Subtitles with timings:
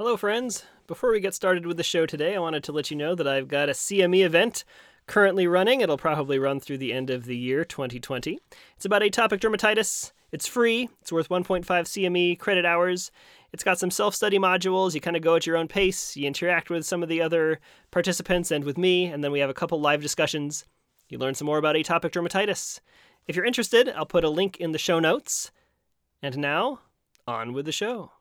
[0.00, 0.64] Hello, friends.
[0.86, 3.28] Before we get started with the show today, I wanted to let you know that
[3.28, 4.64] I've got a CME event
[5.06, 5.82] currently running.
[5.82, 8.38] It'll probably run through the end of the year 2020.
[8.76, 10.12] It's about atopic dermatitis.
[10.32, 13.10] It's free, it's worth 1.5 CME credit hours.
[13.52, 14.94] It's got some self study modules.
[14.94, 16.16] You kind of go at your own pace.
[16.16, 17.60] You interact with some of the other
[17.90, 20.64] participants and with me, and then we have a couple live discussions.
[21.10, 22.80] You learn some more about atopic dermatitis.
[23.26, 25.50] If you're interested, I'll put a link in the show notes.
[26.22, 26.80] And now,
[27.26, 28.12] on with the show.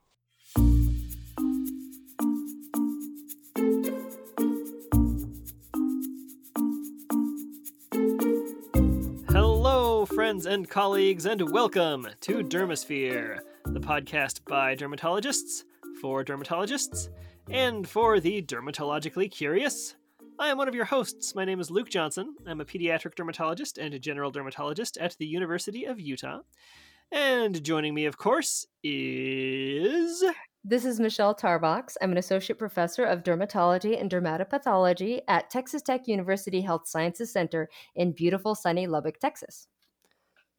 [10.40, 15.66] Friends and colleagues, and welcome to Dermosphere, the podcast by dermatologists,
[16.00, 17.10] for dermatologists,
[17.50, 19.96] and for the dermatologically curious.
[20.40, 21.36] I am one of your hosts.
[21.36, 22.38] My name is Luke Johnson.
[22.48, 26.40] I'm a pediatric dermatologist and a general dermatologist at the University of Utah.
[27.12, 30.24] And joining me, of course, is.
[30.64, 31.98] This is Michelle Tarbox.
[32.02, 37.68] I'm an associate professor of dermatology and dermatopathology at Texas Tech University Health Sciences Center
[37.94, 39.68] in beautiful sunny Lubbock, Texas.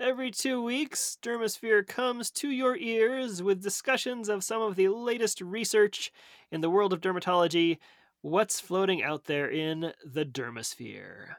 [0.00, 5.42] Every two weeks, Dermosphere comes to your ears with discussions of some of the latest
[5.42, 6.10] research
[6.50, 7.76] in the world of dermatology
[8.22, 11.34] what's floating out there in the dermosphere.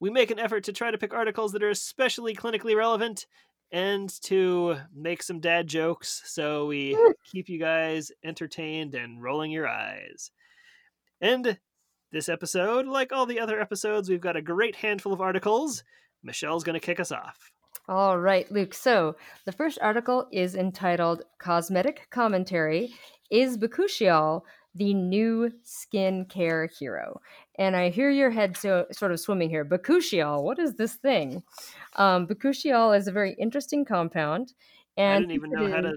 [0.00, 3.28] We make an effort to try to pick articles that are especially clinically relevant
[3.70, 9.68] and to make some dad jokes so we keep you guys entertained and rolling your
[9.68, 10.32] eyes.
[11.20, 11.56] And
[12.10, 15.84] this episode, like all the other episodes, we've got a great handful of articles.
[16.24, 17.52] Michelle's going to kick us off.
[17.88, 18.74] All right, Luke.
[18.74, 22.92] So the first article is entitled Cosmetic Commentary
[23.30, 24.42] Is Bakuchiol
[24.76, 27.20] the new skincare hero.
[27.58, 29.64] And I hear your head so, sort of swimming here.
[29.64, 31.42] Bakuchiol, what is this thing?
[31.96, 34.52] Um, bakuchiol is a very interesting compound.
[34.96, 35.94] And I didn't even know how to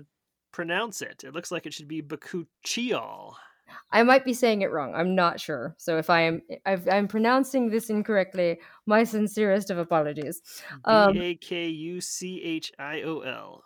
[0.51, 1.23] pronounce it.
[1.25, 3.33] It looks like it should be bakuchiol.
[3.91, 4.93] I might be saying it wrong.
[4.95, 5.75] I'm not sure.
[5.77, 10.41] So if I am if I'm pronouncing this incorrectly, my sincerest of apologies.
[10.85, 13.63] Um, B A K U C H I O L.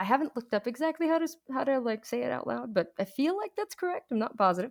[0.00, 2.92] I haven't looked up exactly how to how to like say it out loud, but
[2.98, 4.12] I feel like that's correct.
[4.12, 4.70] I'm not positive.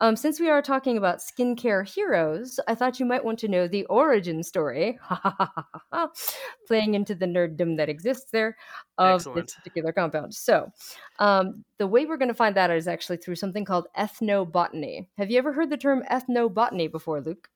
[0.00, 3.66] Um, since we are talking about skincare heroes, I thought you might want to know
[3.66, 4.98] the origin story,
[6.66, 8.56] playing into the nerddom that exists there
[8.98, 9.46] of Excellent.
[9.46, 10.34] this particular compound.
[10.34, 10.70] So,
[11.18, 15.08] um, the way we're going to find that is actually through something called ethnobotany.
[15.16, 17.48] Have you ever heard the term ethnobotany before, Luke?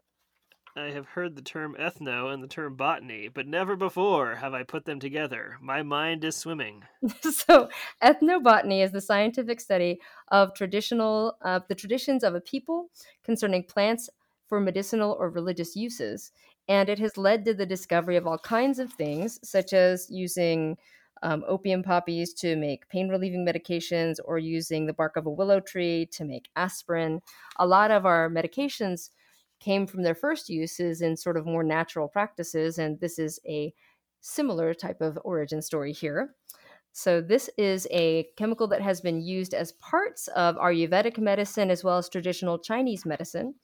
[0.76, 4.62] I have heard the term ethno and the term botany, but never before have I
[4.62, 5.56] put them together.
[5.60, 6.84] My mind is swimming.
[7.22, 7.68] so,
[8.02, 12.90] ethnobotany is the scientific study of traditional uh, the traditions of a people
[13.24, 14.08] concerning plants
[14.48, 16.30] for medicinal or religious uses,
[16.68, 20.76] and it has led to the discovery of all kinds of things, such as using
[21.22, 25.60] um, opium poppies to make pain relieving medications or using the bark of a willow
[25.60, 27.20] tree to make aspirin.
[27.58, 29.10] A lot of our medications
[29.60, 32.78] came from their first uses in sort of more natural practices.
[32.78, 33.72] And this is a
[34.20, 36.34] similar type of origin story here.
[36.92, 41.84] So, this is a chemical that has been used as parts of Ayurvedic medicine as
[41.84, 43.54] well as traditional Chinese medicine.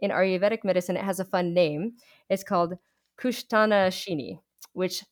[0.00, 1.92] In Ayurvedic medicine, it has a fun name.
[2.28, 2.74] It's called
[3.20, 4.40] Kushtana Shini,
[4.72, 5.04] which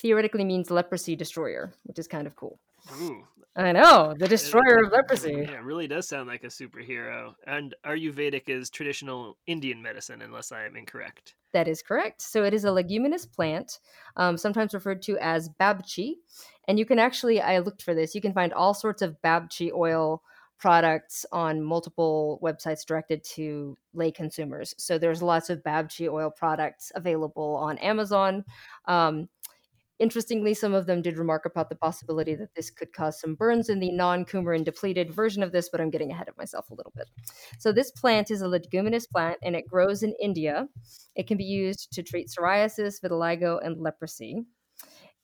[0.00, 2.58] theoretically means leprosy destroyer, which is kind of cool.
[3.02, 3.26] Ooh,
[3.56, 5.32] I know the destroyer of leprosy.
[5.32, 7.32] Yeah, it really does sound like a superhero.
[7.46, 11.34] And Ayurvedic is traditional Indian medicine, unless I am incorrect.
[11.52, 12.22] That is correct.
[12.22, 13.80] So it is a leguminous plant,
[14.16, 16.14] um, sometimes referred to as babchi.
[16.68, 19.72] And you can actually, I looked for this, you can find all sorts of babchi
[19.72, 20.22] oil
[20.58, 24.74] products on multiple websites directed to lay consumers.
[24.76, 28.44] So there's lots of babchi oil products available on Amazon.
[28.86, 29.28] Um,
[29.98, 33.68] Interestingly, some of them did remark about the possibility that this could cause some burns
[33.68, 36.74] in the non coumarin depleted version of this, but I'm getting ahead of myself a
[36.74, 37.08] little bit.
[37.58, 40.68] So, this plant is a leguminous plant and it grows in India.
[41.16, 44.44] It can be used to treat psoriasis, vitiligo, and leprosy.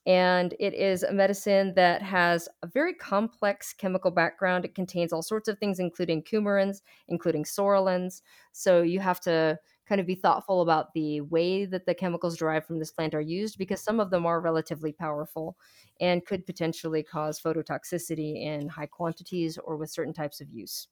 [0.07, 4.63] And it is a medicine that has a very complex chemical background.
[4.63, 8.21] It contains all sorts of things, including coumarins, including psoralens.
[8.51, 9.57] So, you have to
[9.87, 13.21] kind of be thoughtful about the way that the chemicals derived from this plant are
[13.21, 15.57] used because some of them are relatively powerful
[16.01, 20.87] and could potentially cause phototoxicity in high quantities or with certain types of use.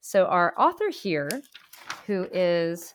[0.00, 1.28] So, our author here,
[2.06, 2.94] who is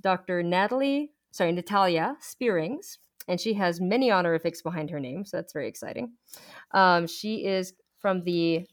[0.00, 0.42] Dr.
[0.42, 2.98] Natalie, sorry, Natalia Spierings,
[3.28, 6.12] and she has many honorifics behind her name, so that's very exciting.
[6.72, 8.66] Um, she is from the,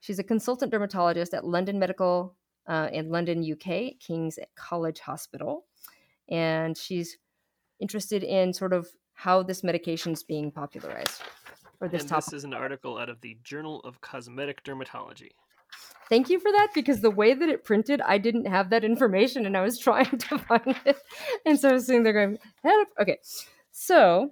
[0.00, 2.36] she's a consultant dermatologist at London Medical
[2.70, 5.66] uh, in London, UK, King's College Hospital.
[6.30, 7.18] And she's
[7.80, 11.20] interested in sort of how this medication is being popularized.
[11.80, 12.26] Or this and topic.
[12.26, 15.30] This is an article out of the Journal of Cosmetic Dermatology.
[16.08, 19.46] thank you for that because the way that it printed, I didn't have that information
[19.46, 20.96] and I was trying to find it.
[21.44, 22.88] And so I was sitting there going, help.
[23.00, 23.18] Okay.
[23.72, 24.30] So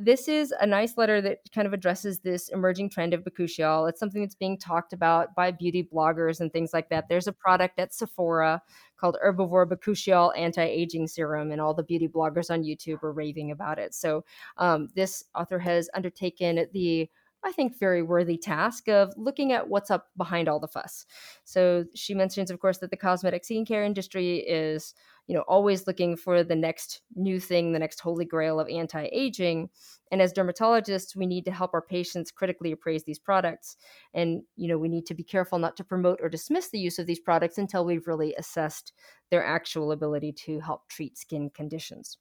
[0.00, 3.88] this is a nice letter that kind of addresses this emerging trend of bakuchiol.
[3.88, 7.08] It's something that's being talked about by beauty bloggers and things like that.
[7.08, 8.62] There's a product at Sephora
[8.96, 13.78] called Herbivore Bakuchiol Anti-Aging Serum, and all the beauty bloggers on YouTube are raving about
[13.78, 13.94] it.
[13.94, 14.24] So
[14.56, 17.10] um, this author has undertaken the
[17.42, 21.06] I think, very worthy task of looking at what's up behind all the fuss.
[21.44, 24.94] So she mentions, of course, that the cosmetic skincare industry is,
[25.26, 29.70] you know, always looking for the next new thing, the next holy grail of anti-aging.
[30.12, 33.76] And as dermatologists, we need to help our patients critically appraise these products.
[34.12, 36.98] And, you know, we need to be careful not to promote or dismiss the use
[36.98, 38.92] of these products until we've really assessed
[39.30, 42.18] their actual ability to help treat skin conditions.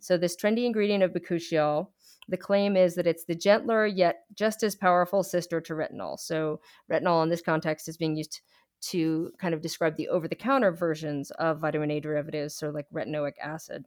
[0.00, 1.88] So this trendy ingredient of bakuchiol
[2.28, 6.18] the claim is that it's the gentler yet just as powerful sister to retinol.
[6.18, 8.40] So, retinol in this context is being used
[8.82, 12.86] to kind of describe the over the counter versions of vitamin A derivatives, so like
[12.92, 13.86] retinoic acid.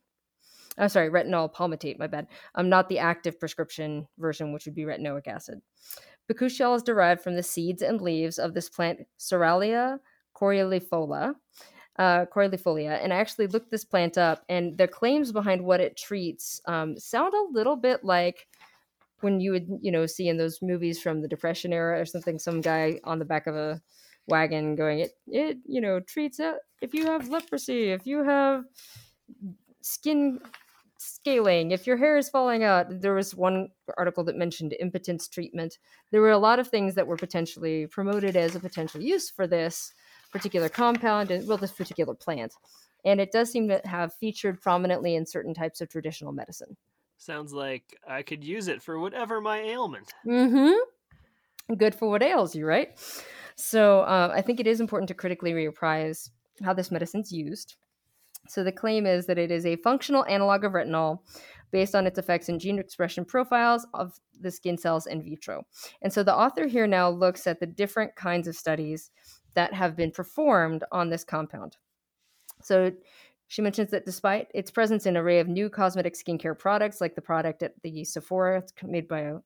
[0.77, 2.27] I'm sorry, retinol palmitate, my bad.
[2.55, 5.61] I'm um, not the active prescription version, which would be retinoic acid.
[6.31, 9.99] Bakuchiol is derived from the seeds and leaves of this plant, Psoralea
[10.39, 11.33] corylifolia,
[11.99, 16.61] uh, and I actually looked this plant up, and the claims behind what it treats
[16.65, 18.47] um, sound a little bit like
[19.19, 22.39] when you would, you know, see in those movies from the Depression era or something,
[22.39, 23.81] some guy on the back of a
[24.27, 28.63] wagon going, it, it, you know, treats it if you have leprosy, if you have
[29.81, 30.39] skin
[30.97, 33.01] scaling, if your hair is falling out.
[33.01, 35.79] There was one article that mentioned impotence treatment.
[36.11, 39.47] There were a lot of things that were potentially promoted as a potential use for
[39.47, 39.93] this
[40.31, 42.53] particular compound and well this particular plant.
[43.05, 46.75] And it does seem to have featured prominently in certain types of traditional medicine.
[47.17, 51.75] Sounds like i could use it for whatever my ailment mm-hmm.
[51.75, 52.97] Good for what ails you right?
[53.55, 56.29] So uh, i think it is important to critically reapprise
[56.63, 57.75] how this medicine's used.
[58.47, 61.19] So the claim is that it is a functional analog of retinol
[61.71, 65.63] based on its effects in gene expression profiles of the skin cells in vitro.
[66.01, 69.11] And so the author here now looks at the different kinds of studies
[69.53, 71.77] that have been performed on this compound.
[72.61, 72.91] So
[73.47, 77.15] she mentions that despite its presence in an array of new cosmetic skincare products, like
[77.15, 79.37] the product at the Sephora, it's made by a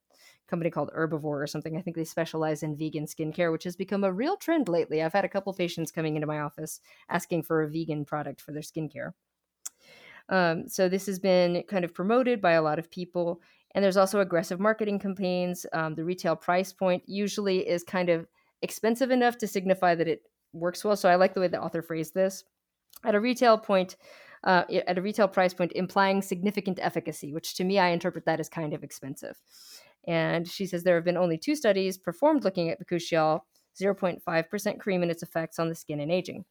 [0.48, 1.78] company called Herbivore or something.
[1.78, 5.02] I think they specialize in vegan skincare, which has become a real trend lately.
[5.02, 8.52] I've had a couple patients coming into my office asking for a vegan product for
[8.52, 9.14] their skincare.
[10.30, 13.42] Um, so this has been kind of promoted by a lot of people.
[13.74, 15.66] And there's also aggressive marketing campaigns.
[15.74, 18.28] Um, the retail price point usually is kind of
[18.64, 20.24] expensive enough to signify that it
[20.54, 20.96] works well.
[20.96, 22.44] So I like the way the author phrased this.
[23.04, 23.98] At a retail point,
[24.44, 28.40] uh, at a retail price point, implying significant efficacy, which to me I interpret that
[28.40, 29.40] as kind of expensive.
[30.08, 33.42] And she says there have been only two studies performed looking at bakuchiol,
[33.80, 36.46] 0.5% cream and its effects on the skin and aging.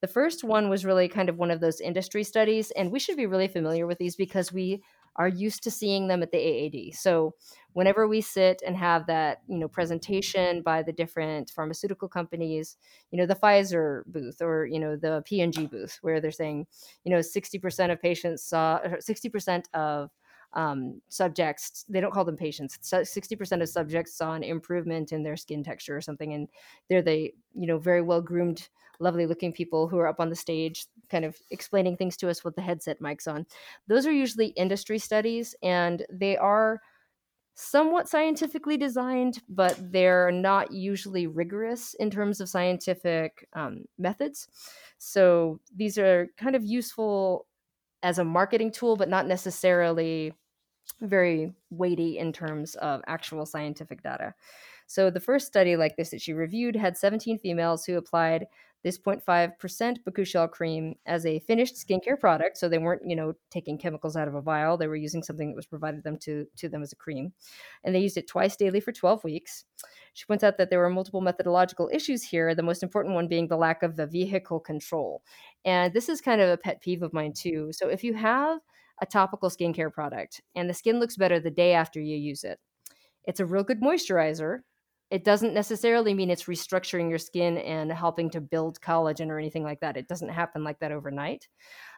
[0.00, 3.16] The first one was really kind of one of those industry studies, and we should
[3.16, 4.82] be really familiar with these because we
[5.16, 6.94] are used to seeing them at the AAD.
[6.94, 7.34] So
[7.72, 12.76] whenever we sit and have that, you know, presentation by the different pharmaceutical companies,
[13.10, 16.66] you know, the Pfizer booth or, you know, the P&G booth where they're saying,
[17.04, 20.10] you know, 60% of patients saw 60% of
[20.54, 25.36] um, subjects they don't call them patients 60% of subjects saw an improvement in their
[25.36, 26.48] skin texture or something and
[26.88, 28.68] they're the you know very well groomed
[29.00, 32.44] lovely looking people who are up on the stage kind of explaining things to us
[32.44, 33.46] with the headset mics on.
[33.86, 36.80] Those are usually industry studies and they are
[37.54, 44.48] somewhat scientifically designed but they're not usually rigorous in terms of scientific um, methods.
[44.98, 47.46] So these are kind of useful
[48.02, 50.32] as a marketing tool, but not necessarily
[51.00, 54.34] very weighty in terms of actual scientific data.
[54.88, 58.46] So the first study like this that she reviewed had 17 females who applied
[58.82, 62.56] this 0.5% bakuchiol cream as a finished skincare product.
[62.56, 64.78] So they weren't, you know, taking chemicals out of a vial.
[64.78, 67.34] They were using something that was provided them to, to them as a cream.
[67.84, 69.64] And they used it twice daily for 12 weeks.
[70.14, 73.48] She points out that there were multiple methodological issues here, the most important one being
[73.48, 75.22] the lack of the vehicle control.
[75.66, 77.70] And this is kind of a pet peeve of mine too.
[77.72, 78.60] So if you have
[79.02, 82.58] a topical skincare product and the skin looks better the day after you use it,
[83.24, 84.60] it's a real good moisturizer.
[85.10, 89.64] It doesn't necessarily mean it's restructuring your skin and helping to build collagen or anything
[89.64, 89.96] like that.
[89.96, 91.48] It doesn't happen like that overnight.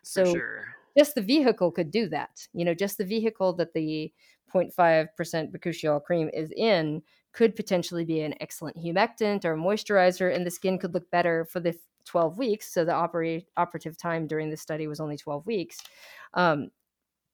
[0.04, 0.68] So sure.
[0.96, 2.46] just the vehicle could do that.
[2.52, 4.12] You know, just the vehicle that the
[4.54, 5.08] 0.5%
[5.52, 7.02] bakuchiol cream is in
[7.32, 11.60] could potentially be an excellent humectant or moisturizer, and the skin could look better for
[11.60, 12.72] the 12 weeks.
[12.72, 15.78] So the operate, operative time during the study was only 12 weeks
[16.34, 16.70] um,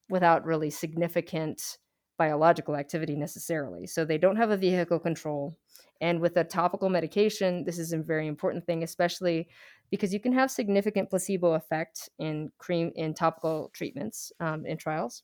[0.09, 1.77] without really significant
[2.17, 3.87] biological activity necessarily.
[3.87, 5.57] So they don't have a vehicle control
[6.01, 9.47] And with a topical medication, this is a very important thing, especially
[9.89, 15.23] because you can have significant placebo effect in cream in topical treatments um, in trials.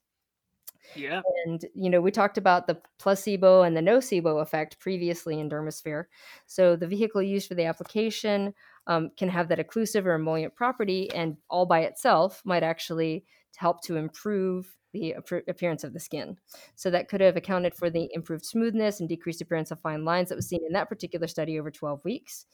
[0.95, 1.21] Yeah.
[1.45, 6.05] And, you know, we talked about the placebo and the nocebo effect previously in Dermosphere.
[6.45, 8.53] So the vehicle used for the application
[8.87, 13.25] um, can have that occlusive or emollient property, and all by itself might actually
[13.55, 15.15] help to improve the
[15.47, 16.37] appearance of the skin.
[16.75, 20.29] So that could have accounted for the improved smoothness and decreased appearance of fine lines
[20.29, 22.45] that was seen in that particular study over 12 weeks.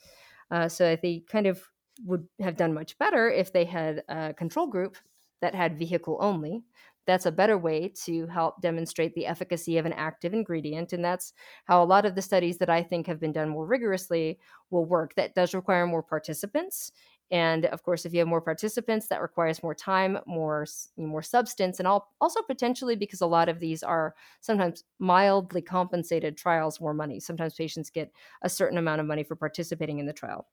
[0.50, 1.62] Uh, so they kind of
[2.06, 4.96] would have done much better if they had a control group
[5.42, 6.64] that had vehicle only.
[7.10, 10.94] That's a better way to help demonstrate the efficacy of an active ingredient.
[10.94, 11.34] And that's
[11.66, 14.40] how a lot of the studies that I think have been done more rigorously
[14.70, 15.16] will work.
[15.16, 16.92] That does require more participants.
[17.32, 20.66] And of course, if you have more participants, that requires more time, more
[20.98, 26.82] more substance, and also potentially because a lot of these are sometimes mildly compensated trials,
[26.82, 27.20] more money.
[27.20, 28.12] Sometimes patients get
[28.42, 30.48] a certain amount of money for participating in the trial.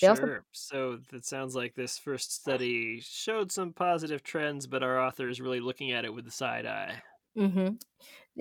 [0.00, 0.10] They sure.
[0.10, 0.40] Also...
[0.52, 5.40] so that sounds like this first study showed some positive trends, but our author is
[5.40, 7.02] really looking at it with the side eye.
[7.36, 7.74] Mm-hmm.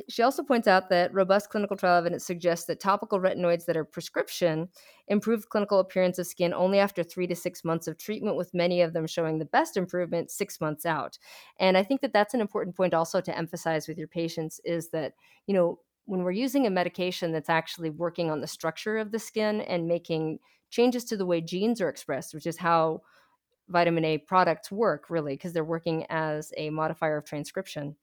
[0.08, 3.84] She also points out that robust clinical trial evidence suggests that topical retinoids that are
[3.84, 4.70] prescription
[5.08, 8.82] improve clinical appearance of skin only after three to six months of treatment, with many
[8.82, 11.18] of them showing the best improvement six months out.
[11.60, 14.90] And I think that that's an important point also to emphasize with your patients is
[14.90, 15.14] that,
[15.48, 19.20] you know, when we're using a medication that's actually working on the structure of the
[19.20, 20.40] skin and making
[20.70, 23.02] changes to the way genes are expressed, which is how
[23.68, 27.96] vitamin A products work, really, because they're working as a modifier of transcription.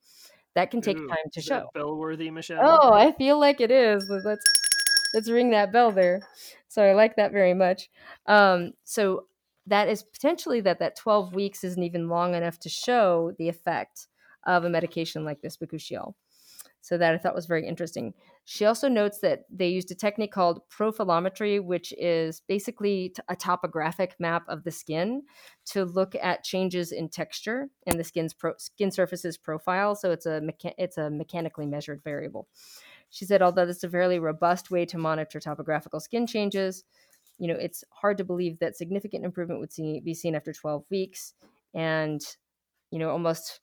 [0.55, 1.69] That can take Ooh, time to show.
[1.75, 2.61] bell worthy, Michelle.
[2.63, 4.09] Oh, I feel like it is.
[4.09, 4.45] Let's
[5.13, 6.21] let's ring that bell there.
[6.69, 7.91] So I like that very much.
[8.27, 9.27] Um, so
[9.67, 14.09] that is potentially that that 12 weeks isn't even long enough to show the effect
[14.47, 16.15] of a medication like this bakuchiol.
[16.87, 18.15] So that I thought was very interesting.
[18.45, 24.15] She also notes that they used a technique called profilometry, which is basically a topographic
[24.21, 25.23] map of the skin
[25.73, 29.97] to look at changes in texture and the skin's pro- skin surface's profile.
[29.97, 32.47] So it's a mecha- it's a mechanically measured variable.
[33.11, 36.85] She said, although this is a fairly robust way to monitor topographical skin changes,
[37.37, 40.85] you know, it's hard to believe that significant improvement would see, be seen after 12
[40.89, 41.35] weeks.
[41.75, 42.21] And,
[42.93, 43.61] you know, almost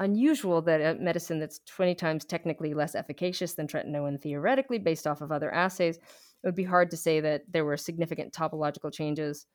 [0.00, 5.20] unusual that a medicine that's 20 times technically less efficacious than tretinoin theoretically based off
[5.20, 5.98] of other assays
[6.42, 9.46] it would be hard to say that there were significant topological changes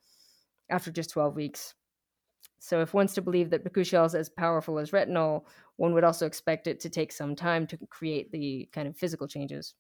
[0.70, 1.74] after just 12 weeks.
[2.60, 5.46] So if one's to believe that bakuchiol is as powerful as retinol
[5.78, 9.28] one would also expect it to take some time to create the kind of physical
[9.28, 9.74] changes.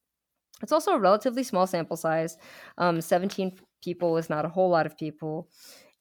[0.62, 2.38] It's also a relatively small sample size.
[2.77, 5.50] Um, 17 people is not a whole lot of people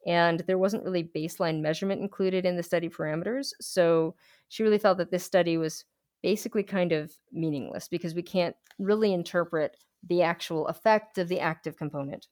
[0.07, 4.15] and there wasn't really baseline measurement included in the study parameters so
[4.49, 5.85] she really felt that this study was
[6.23, 9.77] basically kind of meaningless because we can't really interpret
[10.09, 12.29] the actual effect of the active component.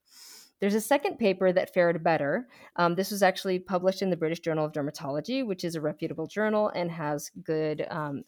[0.61, 2.49] There's a second paper that fared better.
[2.77, 6.27] Um, this was actually published in the British Journal of Dermatology, which is a reputable
[6.27, 8.23] journal and has good um,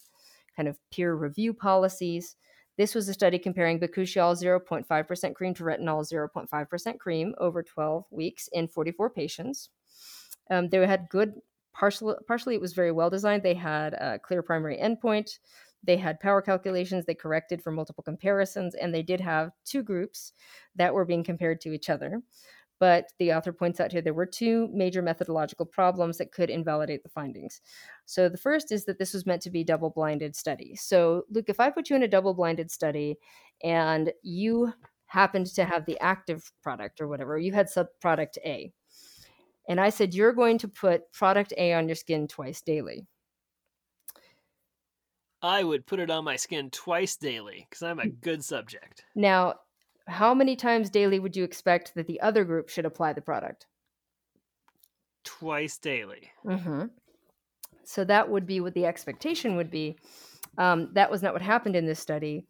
[0.55, 2.35] kind of peer review policies.
[2.77, 8.49] This was a study comparing bakuchiol 0.5% cream to retinol 0.5% cream over 12 weeks
[8.51, 9.69] in 44 patients.
[10.49, 11.33] Um, they had good
[11.73, 13.43] partially, partially it was very well designed.
[13.43, 15.39] They had a clear primary endpoint.
[15.83, 17.05] They had power calculations.
[17.05, 20.33] They corrected for multiple comparisons, and they did have two groups
[20.75, 22.21] that were being compared to each other.
[22.79, 27.03] But the author points out here there were two major methodological problems that could invalidate
[27.03, 27.61] the findings.
[28.05, 30.75] So the first is that this was meant to be double-blinded study.
[30.75, 33.17] So Luke, if I put you in a double-blinded study
[33.63, 34.73] and you
[35.07, 38.73] happened to have the active product or whatever, you had sub product A,
[39.67, 43.07] and I said, You're going to put product A on your skin twice daily.
[45.41, 48.19] I would put it on my skin twice daily because I'm a mm.
[48.21, 49.03] good subject.
[49.15, 49.55] Now,
[50.07, 53.65] how many times daily would you expect that the other group should apply the product?
[55.23, 56.29] Twice daily.
[56.45, 56.85] Mm-hmm.
[57.83, 59.97] So that would be what the expectation would be.
[60.57, 62.45] Um, that was not what happened in this study.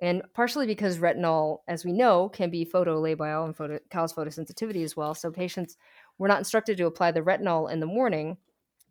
[0.00, 4.96] And partially because retinol, as we know, can be photolabile and photo, cause photosensitivity as
[4.96, 5.14] well.
[5.14, 5.76] So patients
[6.18, 8.36] we're not instructed to apply the retinol in the morning,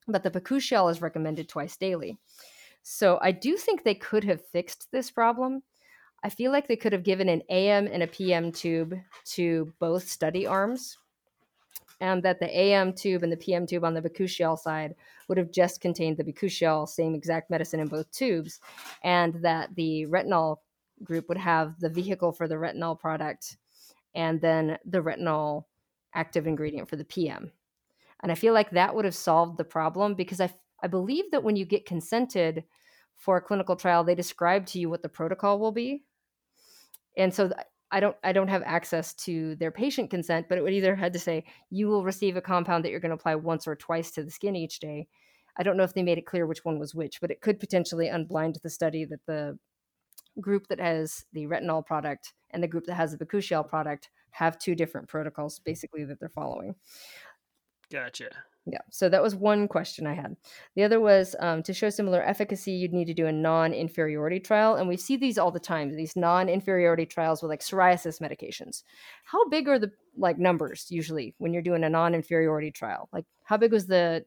[0.07, 2.17] but the bakuchiol is recommended twice daily.
[2.83, 5.63] So I do think they could have fixed this problem.
[6.23, 8.95] I feel like they could have given an AM and a PM tube
[9.25, 10.97] to both study arms,
[11.99, 14.95] and that the AM tube and the PM tube on the bakuchiol side
[15.27, 18.59] would have just contained the bakuchiol, same exact medicine in both tubes,
[19.03, 20.57] and that the retinol
[21.03, 23.57] group would have the vehicle for the retinol product
[24.15, 25.65] and then the retinol
[26.13, 27.51] active ingredient for the PM.
[28.21, 31.43] And I feel like that would have solved the problem because I, I believe that
[31.43, 32.63] when you get consented
[33.17, 36.03] for a clinical trial, they describe to you what the protocol will be.
[37.17, 37.51] And so
[37.91, 41.13] I don't I don't have access to their patient consent, but it would either had
[41.13, 44.11] to say you will receive a compound that you're going to apply once or twice
[44.11, 45.07] to the skin each day.
[45.57, 47.59] I don't know if they made it clear which one was which, but it could
[47.59, 49.57] potentially unblind the study that the
[50.39, 54.59] group that has the retinol product and the group that has the bakuchiol product have
[54.59, 56.75] two different protocols basically that they're following.
[57.91, 58.29] Gotcha.
[58.69, 60.35] Yeah, so that was one question I had.
[60.75, 64.41] The other was um, to show similar efficacy, you'd need to do a non inferiority
[64.41, 64.75] trial.
[64.75, 68.83] And we see these all the time, these non inferiority trials with like psoriasis medications.
[69.23, 73.07] How big are the like numbers usually when you're doing a non inferiority trial?
[73.13, 74.25] Like, how big was the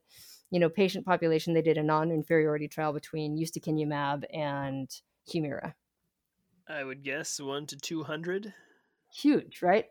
[0.50, 4.88] you know patient population they did a non inferiority trial between ustekinumab and
[5.30, 5.75] Humira?
[6.66, 8.54] I would guess one to 200.
[9.12, 9.87] Huge, right?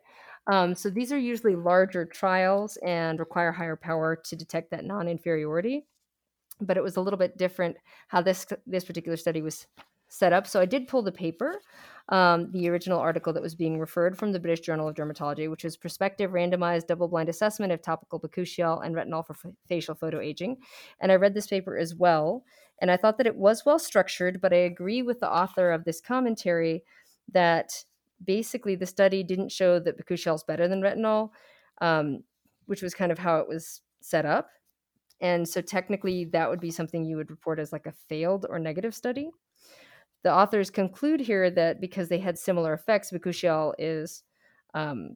[0.50, 5.86] Um, so these are usually larger trials and require higher power to detect that non-inferiority.
[6.60, 7.76] But it was a little bit different
[8.08, 9.66] how this this particular study was
[10.08, 10.46] set up.
[10.46, 11.60] So I did pull the paper,
[12.08, 15.64] um, the original article that was being referred from the British Journal of Dermatology, which
[15.64, 20.56] was prospective randomized double-blind assessment of topical bakuchiol and retinol for f- facial photoaging.
[21.00, 22.44] And I read this paper as well,
[22.80, 24.40] and I thought that it was well structured.
[24.40, 26.82] But I agree with the author of this commentary
[27.32, 27.84] that
[28.24, 31.30] basically the study didn't show that bakuchiol is better than retinol,
[31.80, 32.22] um,
[32.66, 34.48] which was kind of how it was set up.
[35.20, 38.58] And so technically, that would be something you would report as like a failed or
[38.58, 39.30] negative study.
[40.22, 44.22] The authors conclude here that because they had similar effects, bakuchiol is
[44.74, 45.14] um,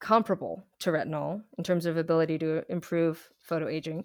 [0.00, 4.04] comparable to retinol in terms of ability to improve photoaging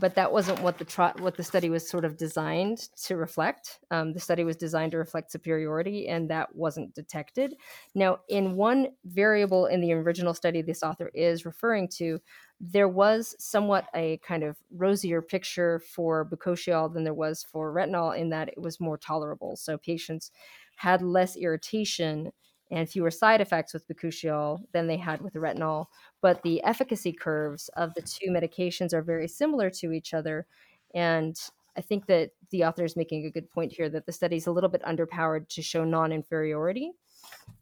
[0.00, 3.78] but that wasn't what the what the study was sort of designed to reflect.
[3.90, 7.54] Um, the study was designed to reflect superiority, and that wasn't detected.
[7.94, 12.20] Now, in one variable in the original study, this author is referring to,
[12.60, 18.18] there was somewhat a kind of rosier picture for bakuchiol than there was for retinol,
[18.18, 19.56] in that it was more tolerable.
[19.56, 20.30] So patients
[20.76, 22.32] had less irritation
[22.74, 25.86] and fewer side effects with bakuchiol than they had with retinol.
[26.20, 30.46] But the efficacy curves of the two medications are very similar to each other.
[30.92, 31.38] And
[31.76, 34.48] I think that the author is making a good point here that the study is
[34.48, 36.90] a little bit underpowered to show non inferiority.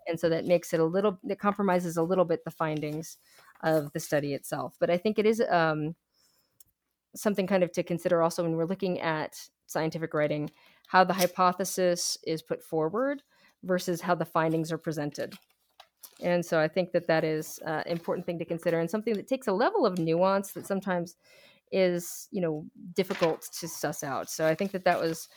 [0.09, 3.18] And so that makes it a little, it compromises a little bit the findings
[3.62, 4.77] of the study itself.
[4.81, 5.94] But I think it is um,
[7.14, 10.51] something kind of to consider also when we're looking at scientific writing,
[10.88, 13.22] how the hypothesis is put forward
[13.64, 15.35] versus how the findings are presented.
[16.20, 19.14] And so I think that that is an uh, important thing to consider and something
[19.14, 21.16] that takes a level of nuance that sometimes
[21.72, 24.31] is, you know, difficult to suss out.
[24.31, 25.29] So I think that that was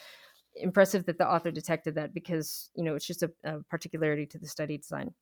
[0.56, 4.38] impressive that the author detected that because, you know, it's just a, a particularity to
[4.38, 5.14] the study design.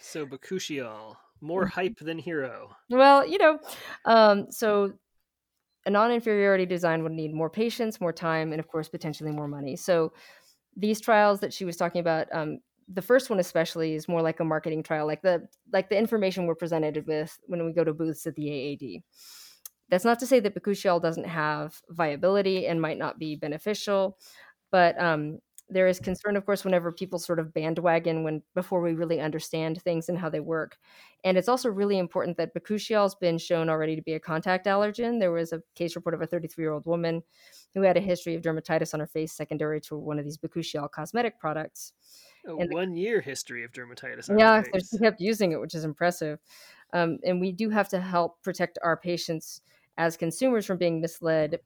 [0.00, 1.80] So Bakuchiol, more mm-hmm.
[1.80, 2.70] hype than hero.
[2.88, 3.58] Well, you know,
[4.04, 4.92] um, so
[5.84, 9.74] a non-inferiority design would need more patience, more time, and of course potentially more money.
[9.76, 10.12] So
[10.76, 12.58] these trials that she was talking about um,
[12.92, 16.46] the first one especially is more like a marketing trial like the like the information
[16.46, 19.02] we're presented with when we go to booths at the aad
[19.88, 24.18] that's not to say that bakuchiol doesn't have viability and might not be beneficial
[24.70, 28.92] but um, there is concern of course whenever people sort of bandwagon when before we
[28.92, 30.76] really understand things and how they work.
[31.24, 34.66] And it's also really important that bakuchiol has been shown already to be a contact
[34.66, 35.18] allergen.
[35.18, 37.22] There was a case report of a 33 year old woman
[37.74, 40.90] who had a history of dermatitis on her face secondary to one of these bakuchiol
[40.90, 41.92] cosmetic products.
[42.46, 46.38] A one year history of dermatitis yeah she kept using it which is impressive.
[46.92, 49.62] Um, and we do have to help protect our patients
[49.96, 51.60] as consumers from being misled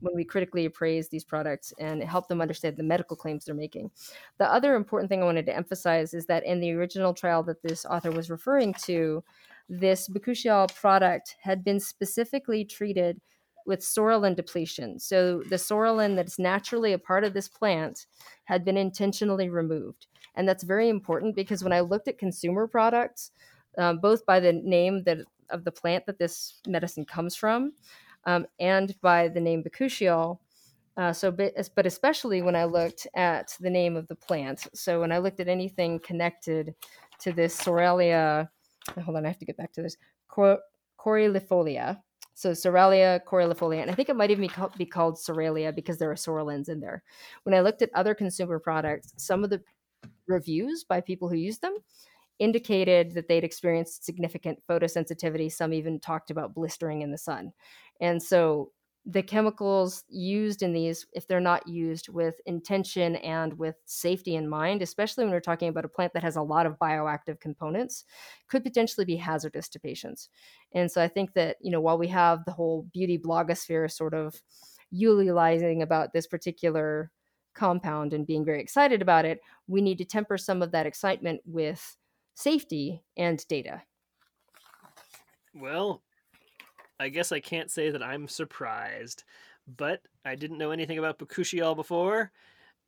[0.00, 3.90] when we critically appraise these products and help them understand the medical claims they're making.
[4.38, 7.62] The other important thing I wanted to emphasize is that in the original trial that
[7.62, 9.24] this author was referring to,
[9.68, 13.20] this bakuchiol product had been specifically treated
[13.66, 14.98] with psoralen depletion.
[14.98, 18.06] So the psoralen that's naturally a part of this plant
[18.44, 20.06] had been intentionally removed.
[20.34, 23.30] And that's very important because when I looked at consumer products,
[23.76, 25.18] um, both by the name that
[25.50, 27.72] of the plant that this medicine comes from,
[28.24, 30.38] um, and by the name bakuchiol.
[30.96, 34.66] Uh, so, but, but especially when I looked at the name of the plant.
[34.74, 36.74] So when I looked at anything connected
[37.20, 38.48] to this Psoralea,
[39.04, 39.96] hold on, I have to get back to this
[40.28, 40.58] Cor-.
[42.34, 45.98] So Psoralea corylifolia, and I think it might even be called, be called Psoralea because
[45.98, 47.02] there are psoralens in there.
[47.44, 49.62] When I looked at other consumer products, some of the
[50.26, 51.76] reviews by people who use them
[52.38, 55.50] indicated that they'd experienced significant photosensitivity.
[55.50, 57.52] Some even talked about blistering in the sun.
[58.00, 58.72] And so
[59.06, 64.46] the chemicals used in these, if they're not used with intention and with safety in
[64.46, 68.04] mind, especially when we're talking about a plant that has a lot of bioactive components,
[68.48, 70.28] could potentially be hazardous to patients.
[70.74, 74.12] And so I think that, you know, while we have the whole beauty blogosphere sort
[74.12, 74.42] of
[74.90, 77.10] utilizing about this particular
[77.54, 81.40] compound and being very excited about it, we need to temper some of that excitement
[81.46, 81.96] with
[82.34, 83.82] safety and data.
[85.54, 86.02] Well,
[87.00, 89.24] I guess I can't say that I'm surprised,
[89.76, 92.32] but I didn't know anything about bakuchiol before,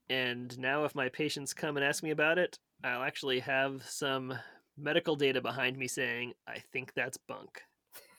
[0.08, 4.34] and now if my patients come and ask me about it, I'll actually have some
[4.76, 7.62] medical data behind me saying I think that's bunk.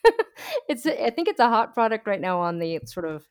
[0.69, 3.27] it's I think it's a hot product right now on the sort of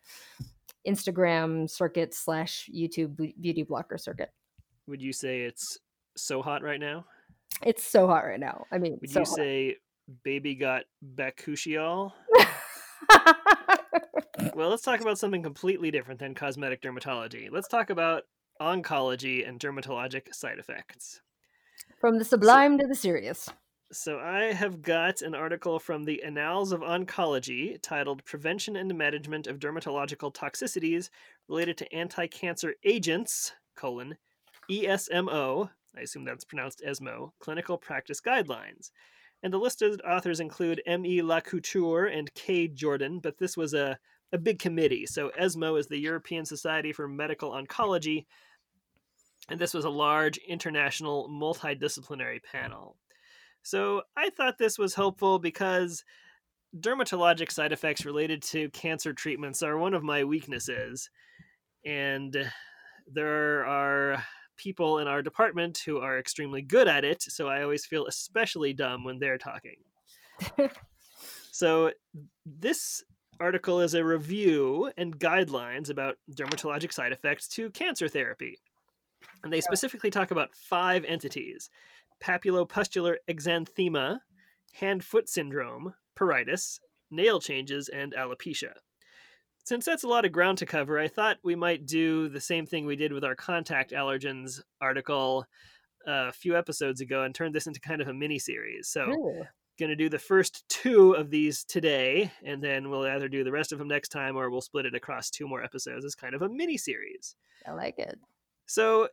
[0.87, 4.31] Instagram circuit slash YouTube beauty blogger circuit.
[4.87, 5.79] Would you say it's
[6.17, 7.05] so hot right now?
[7.65, 8.67] It's so hot right now.
[8.73, 9.37] I mean, would so you hot.
[9.37, 9.77] say
[10.25, 10.85] baby got
[11.17, 12.13] bakuchiol?
[14.55, 17.49] well, let's talk about something completely different than cosmetic dermatology.
[17.51, 18.25] Let's talk about
[18.61, 21.21] oncology and dermatologic side effects.
[22.01, 23.49] From the sublime so, to the serious.
[23.93, 29.47] So, I have got an article from the Annals of Oncology titled Prevention and Management
[29.47, 31.11] of Dermatological Toxicities
[31.49, 34.17] Related to Anti-Cancer Agents, colon,
[34.71, 38.91] ESMO, I assume that's pronounced ESMO, Clinical Practice Guidelines.
[39.43, 41.23] And the listed authors include M.E.
[41.23, 42.69] Lacouture and K.
[42.69, 43.99] Jordan, but this was a,
[44.33, 45.07] a big committee.
[45.07, 48.27] So ESMO is the European Society for Medical Oncology,
[49.49, 52.97] and this was a large international multidisciplinary panel.
[53.63, 56.05] So I thought this was helpful because
[56.79, 61.11] dermatologic side effects related to cancer treatments are one of my weaknesses.
[61.85, 62.51] And
[63.13, 64.25] there are
[64.61, 68.75] people in our department who are extremely good at it, so I always feel especially
[68.75, 69.77] dumb when they're talking.
[71.51, 71.93] so
[72.45, 73.03] this
[73.41, 78.59] article is a review and guidelines about dermatologic side effects to cancer therapy.
[79.43, 81.71] And they specifically talk about five entities
[82.23, 84.19] papulopustular exanthema,
[84.75, 86.79] hand foot syndrome, pruritus,
[87.11, 88.73] nail changes, and alopecia.
[89.71, 92.67] Since that's a lot of ground to cover, I thought we might do the same
[92.67, 95.47] thing we did with our contact allergens article
[96.05, 98.89] a few episodes ago and turn this into kind of a mini series.
[98.89, 99.45] So, Ooh.
[99.79, 103.53] going to do the first two of these today, and then we'll either do the
[103.53, 106.35] rest of them next time or we'll split it across two more episodes as kind
[106.35, 107.37] of a mini series.
[107.65, 108.19] I like it.
[108.67, 109.07] So,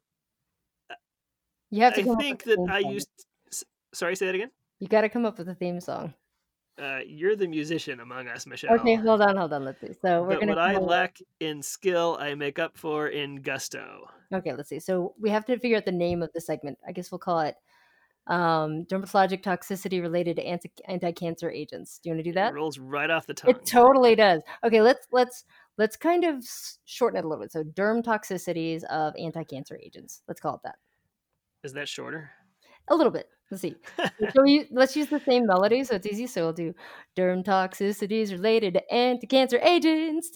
[1.69, 2.01] you have to.
[2.01, 3.09] I think that I used.
[3.93, 4.49] Sorry, say that again.
[4.79, 6.15] You got to come up with a theme song.
[6.81, 8.75] Uh, you're the musician among us, Michelle.
[8.75, 9.65] Okay, hold on, hold on.
[9.65, 9.93] Let's see.
[10.01, 10.51] So we're but gonna.
[10.51, 14.07] What I lack in skill, I make up for in gusto.
[14.33, 14.79] Okay, let's see.
[14.79, 16.77] So we have to figure out the name of the segment.
[16.87, 17.55] I guess we'll call it
[18.27, 21.99] um, dermatologic toxicity related to anti anti cancer agents.
[21.99, 22.51] Do you want to do that?
[22.51, 23.51] It rolls right off the tongue.
[23.51, 24.41] It totally does.
[24.63, 25.45] Okay, let's let's
[25.77, 26.45] let's kind of
[26.85, 27.51] shorten it a little bit.
[27.51, 30.21] So derm toxicities of anti cancer agents.
[30.27, 30.75] Let's call it that.
[31.63, 32.31] Is that shorter?
[32.89, 33.27] A little bit.
[33.51, 33.75] Let's see.
[33.97, 36.27] so we, let's use the same melody so it's easy.
[36.27, 36.75] So we'll do
[37.15, 40.31] derm toxicities related to anti-cancer agents.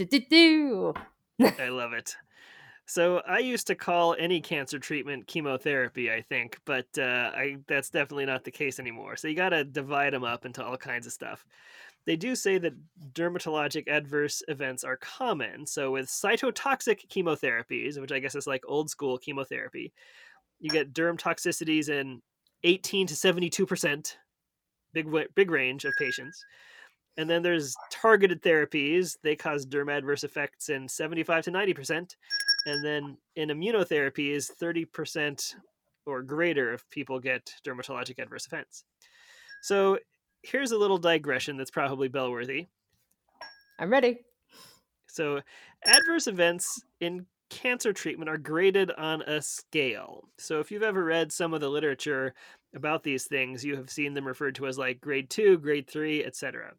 [1.41, 2.15] I love it.
[2.86, 7.89] So I used to call any cancer treatment chemotherapy, I think, but uh, I that's
[7.89, 9.15] definitely not the case anymore.
[9.15, 11.45] So you got to divide them up into all kinds of stuff.
[12.06, 12.74] They do say that
[13.13, 15.67] dermatologic adverse events are common.
[15.67, 19.93] So with cytotoxic chemotherapies, which I guess is like old school chemotherapy,
[20.60, 22.21] you get derm toxicities in
[22.63, 24.17] 18 to 72 percent,
[24.93, 26.43] big big range of patients.
[27.17, 32.15] And then there's targeted therapies; they cause derm adverse effects in 75 to 90 percent.
[32.65, 35.56] And then in immunotherapies, 30 percent
[36.06, 38.86] or greater of people get dermatologic adverse events.
[39.62, 40.00] So
[40.43, 42.67] here's a little digression that's probably bellworthy.
[43.80, 44.19] I'm ready.
[45.08, 45.41] So,
[45.86, 50.24] adverse events in cancer treatment are graded on a scale.
[50.40, 52.34] So if you've ever read some of the literature
[52.74, 56.24] about these things, you have seen them referred to as like grade 2, grade 3,
[56.24, 56.72] etc.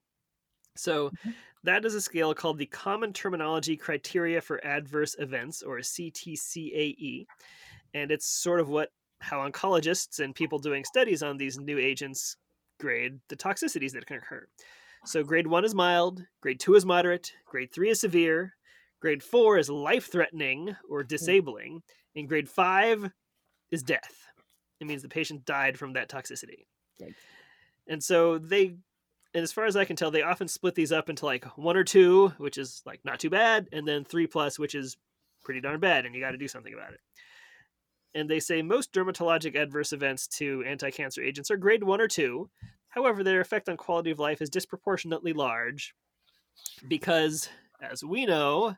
[0.75, 1.31] So mm-hmm.
[1.65, 7.27] that is a scale called the Common Terminology Criteria for Adverse Events or CTCAE.
[7.95, 8.89] And it's sort of what
[9.21, 12.37] how oncologists and people doing studies on these new agents
[12.81, 14.49] grade the toxicities that can occur.
[15.05, 18.55] So grade 1 is mild, grade 2 is moderate, grade 3 is severe,
[19.03, 21.09] Grade four is life threatening or mm-hmm.
[21.09, 21.83] disabling,
[22.15, 23.11] and grade five
[23.73, 24.15] is death.
[24.81, 26.67] It means the patient died from that toxicity.
[27.88, 28.77] And so they,
[29.35, 31.77] and as far as I can tell, they often split these up into like one
[31.77, 34.97] or two, which is like not too bad, and then three plus, which is
[35.43, 37.01] pretty darn bad, and you got to do something about it.
[38.15, 42.09] And they say most dermatologic adverse events to anti cancer agents are grade one or
[42.09, 42.51] two.
[42.91, 45.93] However, their effect on quality of life is disproportionately large
[46.87, 47.49] because,
[47.81, 48.77] as we know,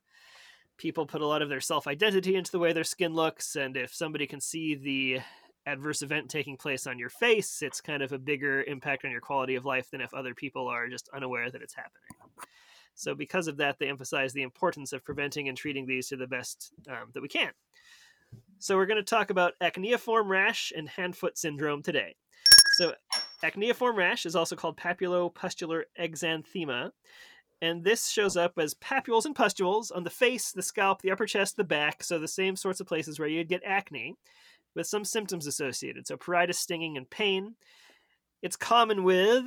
[0.77, 3.77] people put a lot of their self identity into the way their skin looks, and
[3.77, 5.21] if somebody can see the
[5.67, 9.21] adverse event taking place on your face, it's kind of a bigger impact on your
[9.21, 12.03] quality of life than if other people are just unaware that it's happening.
[12.95, 16.27] So, because of that, they emphasize the importance of preventing and treating these to the
[16.27, 17.51] best um, that we can.
[18.59, 22.15] So, we're going to talk about acneiform rash and hand foot syndrome today.
[22.77, 22.95] So,
[23.43, 26.91] acneiform rash is also called papulopustular exanthema,
[27.65, 31.27] and this shows up as papules and pustules on the face, the scalp, the upper
[31.27, 34.17] chest, the back, so the same sorts of places where you'd get acne,
[34.75, 36.07] with some symptoms associated.
[36.07, 37.55] So, pruritus, stinging, and pain.
[38.43, 39.45] It's common with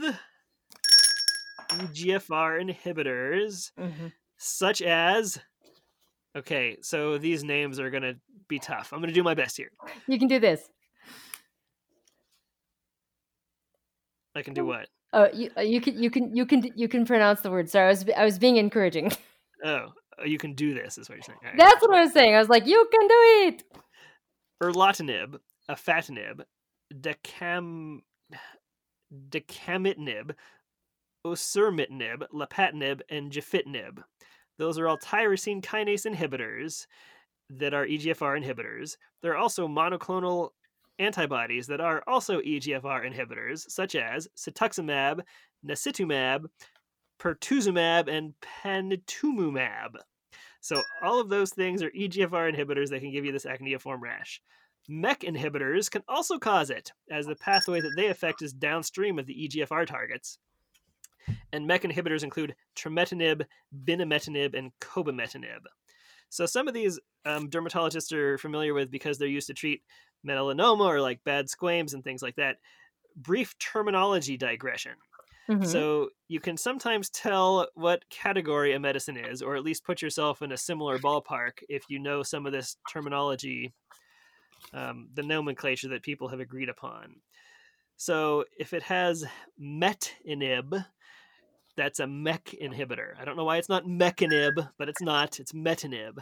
[1.70, 4.14] EGFR inhibitors, Mhm.
[4.38, 5.40] such as.
[6.36, 8.94] Okay, so these names are going to be tough.
[8.94, 9.72] I'm going to do my best here.
[10.08, 10.70] You can do this.
[14.36, 14.88] I can do what?
[15.13, 17.70] Oh, you uh, you can you can you can you can pronounce the word.
[17.70, 19.12] Sorry, I was I was being encouraging.
[19.65, 19.88] Oh,
[20.24, 21.39] you can do this, is what you're saying.
[21.43, 21.58] Right.
[21.58, 22.36] That's what I was saying.
[22.36, 23.15] I was like, you can do
[23.48, 23.63] it.
[24.62, 26.41] erlotinib, afatinib,
[26.93, 28.02] decam,
[29.30, 30.36] decamitinib,
[31.26, 34.04] osimertinib, lapatinib, and gefitinib.
[34.60, 36.86] Those are all tyrosine kinase inhibitors
[37.50, 38.98] that are EGFR inhibitors.
[39.22, 40.52] They're also monoclonal
[41.00, 45.22] antibodies that are also EGFR inhibitors, such as cetuximab,
[45.66, 46.46] nasitumab,
[47.20, 48.34] pertuzumab, and
[48.64, 49.96] panitumumab.
[50.62, 54.42] So all of those things are EGFR inhibitors that can give you this acneiform rash.
[54.90, 59.26] MEK inhibitors can also cause it, as the pathway that they affect is downstream of
[59.26, 60.40] the EGFR targets.
[61.52, 63.46] And MEK inhibitors include trametinib,
[63.86, 65.66] binimetinib, and cobimetinib.
[66.30, 69.82] So some of these um, dermatologists are familiar with because they're used to treat
[70.26, 72.58] melanoma or like bad squames and things like that.
[73.16, 74.94] Brief terminology digression.
[75.50, 75.64] Mhm.
[75.64, 80.42] So you can sometimes tell what category a medicine is, or at least put yourself
[80.42, 83.74] in a similar ballpark if you know some of this terminology,
[84.74, 87.22] um, the nomenclature that people have agreed upon.
[87.98, 89.26] So if it has
[89.62, 90.86] metinib,
[91.76, 93.18] that's a MEK inhibitor.
[93.20, 95.40] I don't know why it's not mecanib, but it's not.
[95.40, 96.20] It's metinib.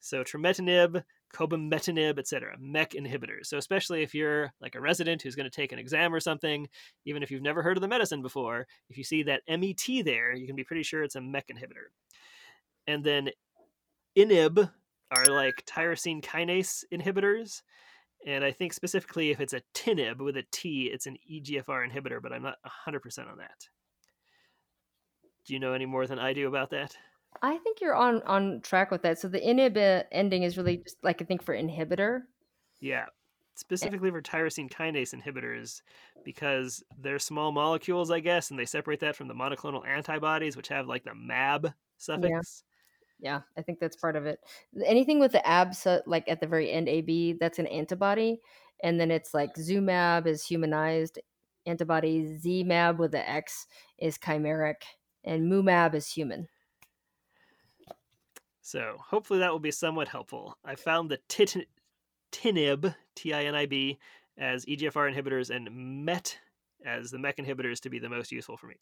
[0.00, 2.56] So trametinib, cobimetinib, etc.
[2.60, 3.46] MEK inhibitors.
[3.46, 6.68] So especially if you're like a resident who's going to take an exam or something,
[7.04, 10.34] even if you've never heard of the medicine before, if you see that MET there,
[10.34, 11.90] you can be pretty sure it's a MEK inhibitor.
[12.86, 13.30] And then
[14.16, 14.70] INIB
[15.10, 17.62] are like tyrosine kinase inhibitors.
[18.26, 22.22] And I think specifically if it's a TINIB with a T, it's an EGFR inhibitor,
[22.22, 23.68] but I'm not 100% on that.
[25.44, 26.96] Do you know any more than I do about that?
[27.42, 29.18] I think you're on on track with that.
[29.18, 32.22] So the inhib ending is really just like I think for inhibitor.
[32.80, 33.06] Yeah,
[33.82, 35.82] eh specifically for tyrosine kinase inhibitors
[36.24, 40.68] because they're small molecules, I guess, and they separate that from the monoclonal antibodies, which
[40.68, 42.64] have like the MAB suffix.
[43.20, 44.40] Yeah, I think that's part of it.
[44.84, 48.40] Anything with the ab, so, like at the very end, AB, that's an antibody,
[48.82, 51.18] and then it's like Zumab is humanized
[51.66, 53.66] antibody, Zmab with the X
[53.98, 54.82] is chimeric,
[55.24, 56.48] and Mumab is human.
[58.62, 60.56] So hopefully that will be somewhat helpful.
[60.64, 61.68] I found the tit-
[62.32, 63.98] TINIB, T I N I B,
[64.38, 66.38] as EGFR inhibitors and MET
[66.84, 68.76] as the MEK inhibitors to be the most useful for me.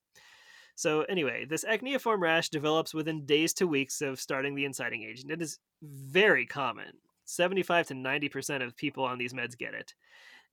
[0.77, 5.31] So, anyway, this acneiform rash develops within days to weeks of starting the inciting agent.
[5.31, 6.93] It is very common.
[7.25, 9.95] 75 to 90% of people on these meds get it.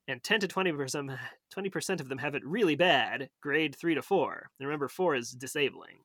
[0.08, 1.18] And 10 to 20%,
[1.56, 4.52] 20% of them have it really bad, grade 3 to 4.
[4.60, 6.00] And remember, 4 is disabling.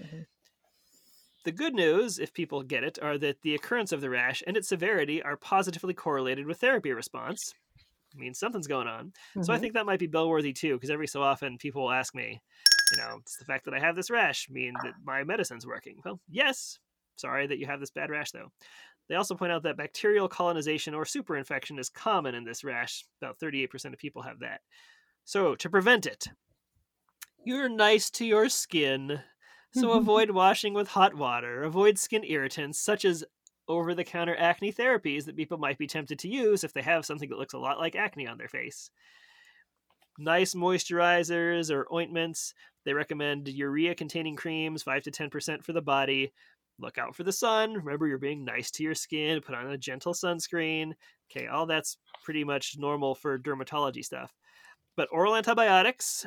[0.00, 0.26] Mhm.
[1.46, 4.54] The good news, if people get it, are that the occurrence of the rash and
[4.54, 7.54] its severity are positively correlated with therapy response.
[8.14, 9.14] It means something's going on.
[9.40, 9.60] So I Mhm.
[9.60, 12.42] think that might be bellworthy too, because every so often people will ask me,
[12.90, 16.02] you know, does the fact that I have this rash mean that my medicine's working?
[16.04, 16.78] Well, yes.
[17.16, 18.52] Sorry that you have this bad rash, though.
[19.08, 23.04] They also point out that bacterial colonization or superinfection is common in this rash.
[23.22, 24.62] About 38% of people have that.
[25.24, 26.28] So, to prevent it,
[27.44, 29.22] you're nice to your skin.
[29.80, 31.62] So, avoid washing with hot water.
[31.62, 33.24] Avoid skin irritants such as
[33.68, 37.04] over the counter acne therapies that people might be tempted to use if they have
[37.04, 38.90] something that looks a lot like acne on their face.
[40.18, 42.54] Nice moisturizers or ointments.
[42.84, 46.32] They recommend urea containing creams, 5 to 10% for the body.
[46.78, 47.74] Look out for the sun.
[47.74, 49.40] Remember, you're being nice to your skin.
[49.40, 50.92] Put on a gentle sunscreen.
[51.30, 54.32] Okay, all that's pretty much normal for dermatology stuff.
[54.96, 56.26] But oral antibiotics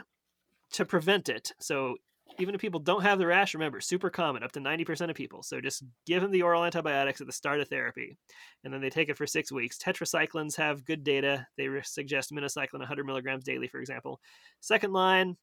[0.73, 1.51] to prevent it.
[1.59, 1.95] So
[2.39, 5.43] even if people don't have the rash, remember, super common, up to 90% of people.
[5.43, 8.17] So just give them the oral antibiotics at the start of therapy,
[8.63, 9.77] and then they take it for six weeks.
[9.77, 11.45] Tetracyclines have good data.
[11.57, 14.19] They suggest minocycline 100 milligrams daily, for example.
[14.61, 15.37] Second line,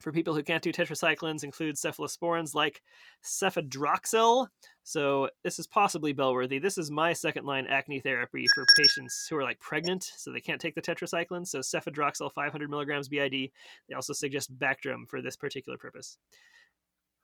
[0.00, 2.82] for people who can't do tetracyclines, include cephalosporins like
[3.24, 4.48] cefadroxil.
[4.84, 6.58] So this is possibly bellworthy.
[6.58, 10.40] This is my second line acne therapy for patients who are like pregnant, so they
[10.40, 11.46] can't take the tetracycline.
[11.46, 13.50] So cefadroxil 500 milligrams BID.
[13.88, 16.18] They also suggest Bactrim for this particular purpose.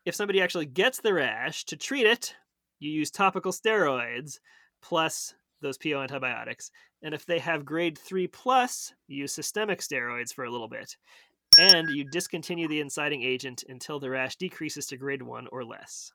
[0.04, 2.35] If somebody actually gets the rash, to treat it,
[2.80, 4.40] you use topical steroids
[4.82, 6.70] plus those PO antibiotics.
[7.02, 10.96] And if they have grade 3 plus, you use systemic steroids for a little bit.
[11.58, 16.12] And you discontinue the inciting agent until the rash decreases to grade 1 or less.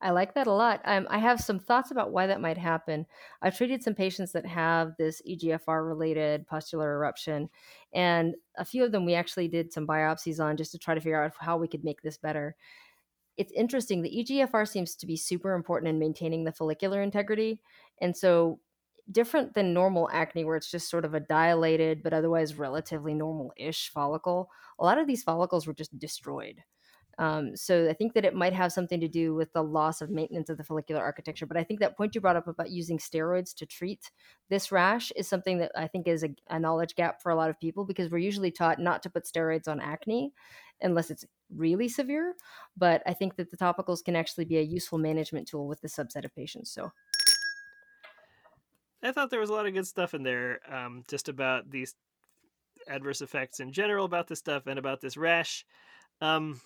[0.00, 0.80] I like that a lot.
[0.84, 3.06] Um, I have some thoughts about why that might happen.
[3.42, 7.48] I've treated some patients that have this EGFR related pustular eruption,
[7.92, 11.00] and a few of them we actually did some biopsies on just to try to
[11.00, 12.54] figure out how we could make this better.
[13.36, 14.02] It's interesting.
[14.02, 17.60] The EGFR seems to be super important in maintaining the follicular integrity.
[18.00, 18.60] And so,
[19.10, 23.52] different than normal acne, where it's just sort of a dilated but otherwise relatively normal
[23.56, 26.62] ish follicle, a lot of these follicles were just destroyed.
[27.18, 30.08] Um, so I think that it might have something to do with the loss of
[30.08, 31.46] maintenance of the follicular architecture.
[31.46, 34.12] But I think that point you brought up about using steroids to treat
[34.50, 37.50] this rash is something that I think is a, a knowledge gap for a lot
[37.50, 40.32] of people because we're usually taught not to put steroids on acne
[40.80, 42.34] unless it's really severe.
[42.76, 45.88] But I think that the topicals can actually be a useful management tool with the
[45.88, 46.70] subset of patients.
[46.70, 46.92] So
[49.02, 51.94] I thought there was a lot of good stuff in there um, just about these
[52.88, 55.64] adverse effects in general about this stuff and about this rash.
[56.20, 56.60] Um,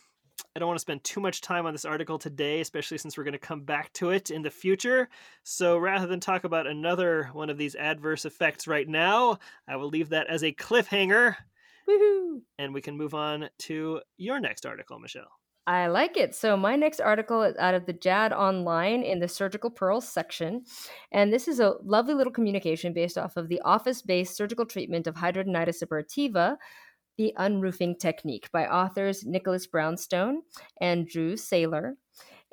[0.54, 3.24] I don't want to spend too much time on this article today, especially since we're
[3.24, 5.08] going to come back to it in the future.
[5.42, 9.88] So rather than talk about another one of these adverse effects right now, I will
[9.88, 11.36] leave that as a cliffhanger.
[11.88, 12.40] Woohoo!
[12.58, 15.30] And we can move on to your next article, Michelle.
[15.66, 16.34] I like it.
[16.34, 20.64] So, my next article is out of the JAAD Online in the Surgical Pearls section.
[21.12, 25.06] And this is a lovely little communication based off of the office based surgical treatment
[25.06, 26.56] of hidradenitis suppurativa
[27.18, 30.42] the Unroofing Technique by authors Nicholas Brownstone
[30.80, 31.92] and Drew Saylor.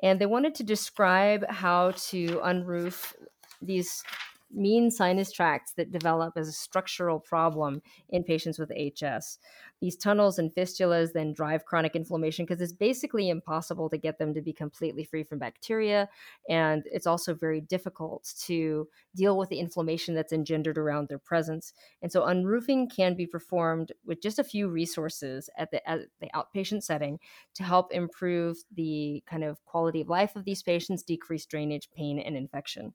[0.02, 3.14] And they wanted to describe how to unroof
[3.60, 4.02] these
[4.52, 9.38] mean sinus tracts that develop as a structural problem in patients with HS.
[9.80, 14.34] These tunnels and fistulas then drive chronic inflammation because it's basically impossible to get them
[14.34, 16.08] to be completely free from bacteria.
[16.48, 21.72] And it's also very difficult to deal with the inflammation that's engendered around their presence.
[22.02, 26.28] And so, unroofing can be performed with just a few resources at the, at the
[26.34, 27.18] outpatient setting
[27.54, 32.18] to help improve the kind of quality of life of these patients, decrease drainage, pain,
[32.18, 32.92] and infection.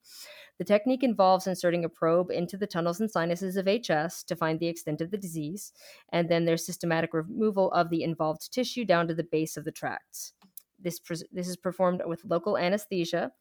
[0.57, 4.59] The technique involves inserting a probe into the tunnels and sinuses of HS to find
[4.59, 5.71] the extent of the disease,
[6.09, 9.71] and then there's systematic removal of the involved tissue down to the base of the
[9.71, 10.33] tracts.
[10.77, 10.99] This,
[11.31, 13.31] this is performed with local anesthesia,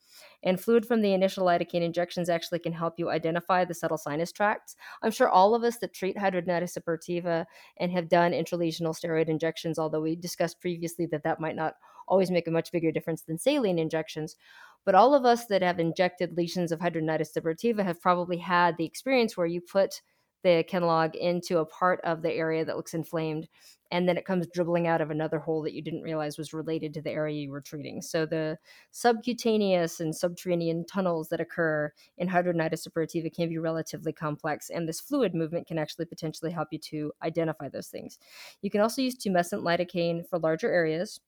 [0.44, 4.32] and fluid from the initial lidocaine injections actually can help you identify the subtle sinus
[4.32, 4.76] tracts.
[5.02, 7.44] I'm sure all of us that treat hidradenitis suppurativa
[7.78, 11.74] and have done intralesional steroid injections, although we discussed previously that that might not
[12.06, 14.36] always make a much bigger difference than saline injections,
[14.84, 18.84] but all of us that have injected lesions of hidradenitis suppurativa have probably had the
[18.84, 20.02] experience where you put
[20.44, 23.48] the Kenalog into a part of the area that looks inflamed,
[23.90, 26.92] and then it comes dribbling out of another hole that you didn't realize was related
[26.92, 28.02] to the area you were treating.
[28.02, 28.58] So the
[28.90, 35.00] subcutaneous and subterranean tunnels that occur in hidradenitis suppurativa can be relatively complex, and this
[35.00, 38.18] fluid movement can actually potentially help you to identify those things.
[38.60, 41.20] You can also use tumescent lidocaine for larger areas.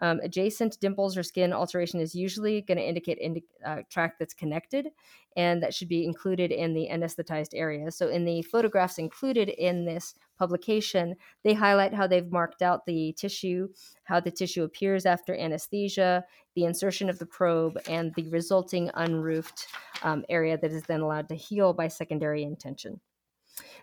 [0.00, 4.34] Um, adjacent dimples or skin alteration is usually going to indicate indi- uh, tract that's
[4.34, 4.88] connected,
[5.36, 7.90] and that should be included in the anesthetized area.
[7.90, 13.12] So, in the photographs included in this publication, they highlight how they've marked out the
[13.12, 13.68] tissue,
[14.04, 19.66] how the tissue appears after anesthesia, the insertion of the probe, and the resulting unroofed
[20.02, 23.00] um, area that is then allowed to heal by secondary intention.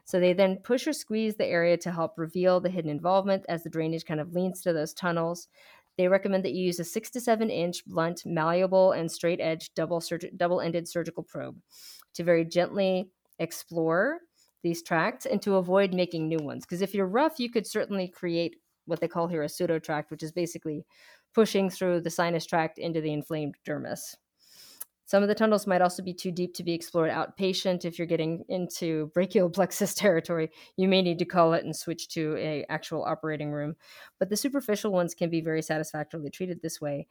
[0.06, 3.64] So they then push or squeeze the area to help reveal the hidden involvement as
[3.64, 5.48] the drainage kind of leans to those tunnels.
[5.98, 9.72] They recommend that you use a six to seven inch blunt, malleable, and straight edge
[9.76, 11.58] double surg- double ended surgical probe
[12.16, 14.20] to very gently explore
[14.64, 16.66] these tracts and to avoid making new ones.
[16.66, 20.10] Because if you're rough, you could certainly create what they call here a pseudo tract,
[20.12, 20.86] which is basically
[21.34, 24.16] pushing through the sinus tract into the inflamed dermis.
[25.14, 27.86] Some of the tunnels might also be too deep to be explored outpatient.
[27.86, 32.08] If you're getting into brachial plexus territory, you may need to call it and switch
[32.16, 33.76] to a actual operating room.
[34.18, 37.06] But the superficial ones can be very satisfactorily treated this way.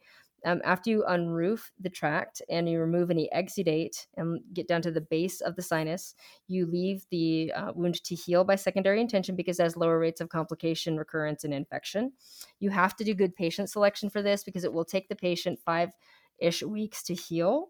[0.45, 4.91] Um, after you unroof the tract and you remove any exudate and get down to
[4.91, 6.13] the base of the sinus,
[6.49, 10.19] you leave the uh, wound to heal by secondary intention because it has lower rates
[10.19, 12.11] of complication, recurrence, and infection.
[12.59, 15.57] You have to do good patient selection for this because it will take the patient
[15.63, 15.91] five
[16.39, 17.69] ish weeks to heal.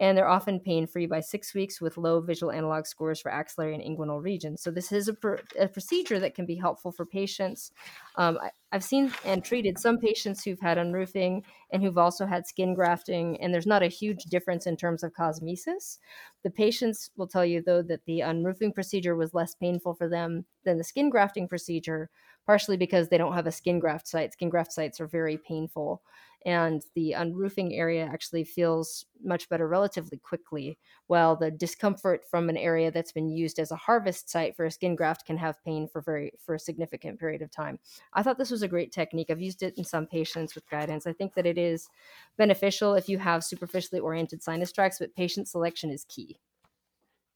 [0.00, 3.74] And they're often pain free by six weeks with low visual analog scores for axillary
[3.74, 4.62] and inguinal regions.
[4.62, 7.70] So, this is a, pr- a procedure that can be helpful for patients.
[8.16, 12.46] Um, I, I've seen and treated some patients who've had unroofing and who've also had
[12.46, 15.98] skin grafting, and there's not a huge difference in terms of cosmesis.
[16.44, 20.46] The patients will tell you, though, that the unroofing procedure was less painful for them
[20.64, 22.10] than the skin grafting procedure,
[22.50, 24.32] partially because they don't have a skin graft site.
[24.32, 26.02] Skin graft sites are very painful
[26.44, 30.76] and the unroofing area actually feels much better relatively quickly
[31.06, 34.70] while the discomfort from an area that's been used as a harvest site for a
[34.72, 37.78] skin graft can have pain for very for a significant period of time.
[38.14, 39.30] I thought this was a great technique.
[39.30, 41.06] I've used it in some patients with guidance.
[41.06, 41.88] I think that it is
[42.36, 46.40] beneficial if you have superficially oriented sinus tracts but patient selection is key.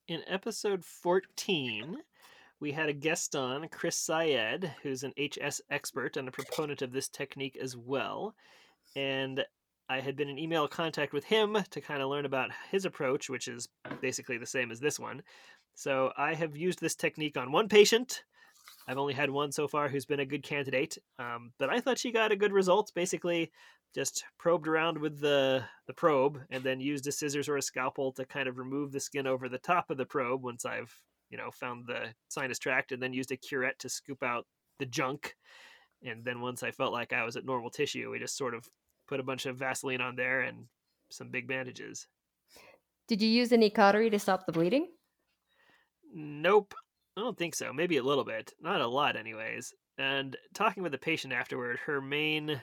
[0.08, 1.98] In episode 14
[2.60, 6.92] we had a guest on, Chris Sayed, who's an HS expert and a proponent of
[6.92, 8.34] this technique as well
[8.96, 9.44] and
[9.88, 13.28] I had been in email contact with him to kind of learn about his approach,
[13.28, 13.68] which is
[14.00, 15.22] basically the same as this one.
[15.74, 18.22] So I have used this technique on one patient.
[18.88, 21.98] I've only had one so far who's been a good candidate, um, but I thought
[21.98, 22.92] she got a good result.
[22.94, 23.50] Basically,
[23.94, 28.12] just probed around with the the probe and then used a scissors or a scalpel
[28.12, 30.98] to kind of remove the skin over the top of the probe once I've
[31.30, 34.46] you know found the sinus tract, and then used a curette to scoop out
[34.78, 35.34] the junk.
[36.02, 38.68] And then once I felt like I was at normal tissue, we just sort of
[39.06, 40.66] put a bunch of Vaseline on there and
[41.10, 42.06] some big bandages.
[43.08, 44.88] Did you use any cautery to stop the bleeding?
[46.14, 46.74] Nope.
[47.16, 47.72] I don't think so.
[47.72, 48.52] Maybe a little bit.
[48.60, 49.72] Not a lot, anyways.
[49.98, 52.60] And talking with the patient afterward, her main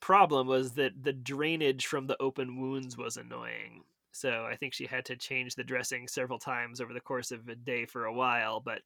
[0.00, 3.82] problem was that the drainage from the open wounds was annoying.
[4.12, 7.48] So I think she had to change the dressing several times over the course of
[7.48, 8.80] a day for a while, but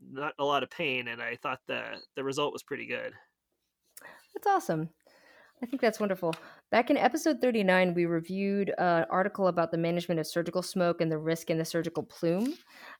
[0.00, 1.08] not a lot of pain.
[1.08, 1.82] And I thought the
[2.16, 3.12] the result was pretty good.
[4.34, 4.90] That's awesome.
[5.62, 6.34] I think that's wonderful.
[6.70, 11.10] Back in episode 39, we reviewed an article about the management of surgical smoke and
[11.10, 12.54] the risk in the surgical plume.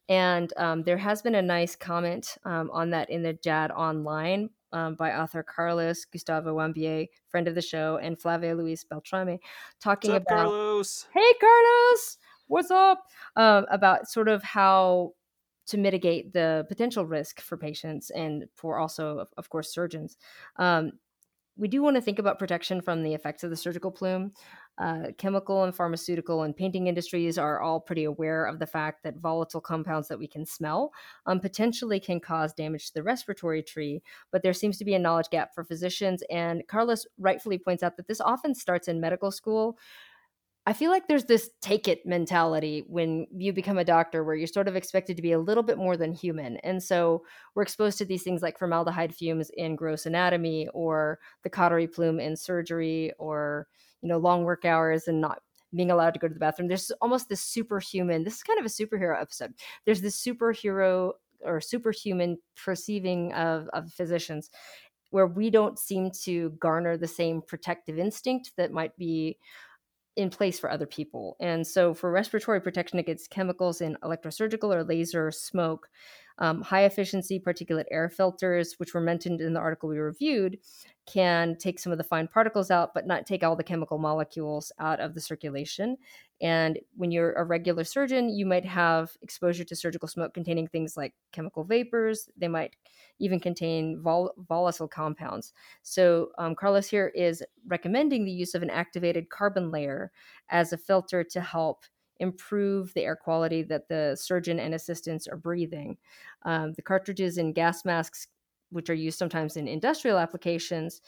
[0.08, 4.50] And um, there has been a nice comment um, on that in the JAAD online
[4.74, 9.38] um, by author Carlos Gustavo Wambier, friend of the show, and Flavia Luis Beltrame,
[9.80, 10.48] talking up, about.
[10.48, 11.06] Carlos?
[11.14, 12.18] Hey, Carlos!
[12.48, 13.04] What's up?
[13.36, 15.12] Um, about sort of how
[15.66, 20.18] to mitigate the potential risk for patients and for also, of course, surgeons.
[20.56, 20.92] Um,
[21.56, 24.32] we do want to think about protection from the effects of the surgical plume.
[24.76, 29.18] Uh, chemical and pharmaceutical and painting industries are all pretty aware of the fact that
[29.18, 30.92] volatile compounds that we can smell
[31.26, 34.02] um, potentially can cause damage to the respiratory tree,
[34.32, 36.24] but there seems to be a knowledge gap for physicians.
[36.28, 39.78] And Carlos rightfully points out that this often starts in medical school,
[40.66, 44.46] I feel like there's this take it mentality when you become a doctor where you're
[44.46, 46.56] sort of expected to be a little bit more than human.
[46.58, 47.22] And so
[47.54, 52.18] we're exposed to these things like formaldehyde fumes in gross anatomy or the cautery plume
[52.18, 53.66] in surgery or,
[54.00, 55.40] you know, long work hours and not
[55.74, 56.68] being allowed to go to the bathroom.
[56.68, 59.52] There's almost this superhuman, this is kind of a superhero episode.
[59.84, 61.12] There's this superhero
[61.42, 64.48] or superhuman perceiving of, of physicians
[65.10, 69.36] where we don't seem to garner the same protective instinct that might be
[70.16, 71.36] in place for other people.
[71.40, 75.88] And so, for respiratory protection against chemicals in electrosurgical or laser smoke,
[76.38, 80.58] um, high efficiency particulate air filters, which were mentioned in the article we reviewed,
[81.06, 84.72] can take some of the fine particles out, but not take all the chemical molecules
[84.78, 85.96] out of the circulation.
[86.40, 90.96] And when you're a regular surgeon, you might have exposure to surgical smoke containing things
[90.96, 92.28] like chemical vapors.
[92.36, 92.74] They might
[93.18, 95.52] even contain vol- volatile compounds.
[95.82, 100.10] So, um, Carlos here is recommending the use of an activated carbon layer
[100.48, 101.84] as a filter to help
[102.20, 105.96] improve the air quality that the surgeon and assistants are breathing.
[106.44, 108.28] Um, the cartridges and gas masks,
[108.70, 111.00] which are used sometimes in industrial applications,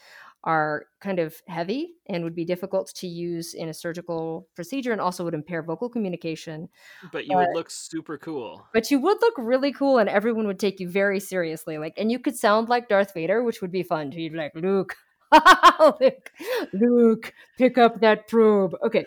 [0.43, 5.01] are kind of heavy and would be difficult to use in a surgical procedure and
[5.01, 6.69] also would impair vocal communication.
[7.11, 8.65] But you would look super cool.
[8.73, 11.77] But you would look really cool and everyone would take you very seriously.
[11.77, 14.11] Like and you could sound like Darth Vader, which would be fun.
[14.11, 14.95] You'd be like, Luke,
[15.99, 16.31] Luke,
[16.73, 18.75] Luke, pick up that probe.
[18.85, 19.05] Okay.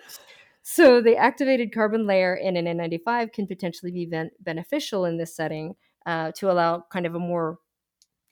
[0.63, 5.35] So the activated carbon layer in an N95 can potentially be ben- beneficial in this
[5.35, 5.75] setting
[6.07, 7.59] uh, to allow kind of a more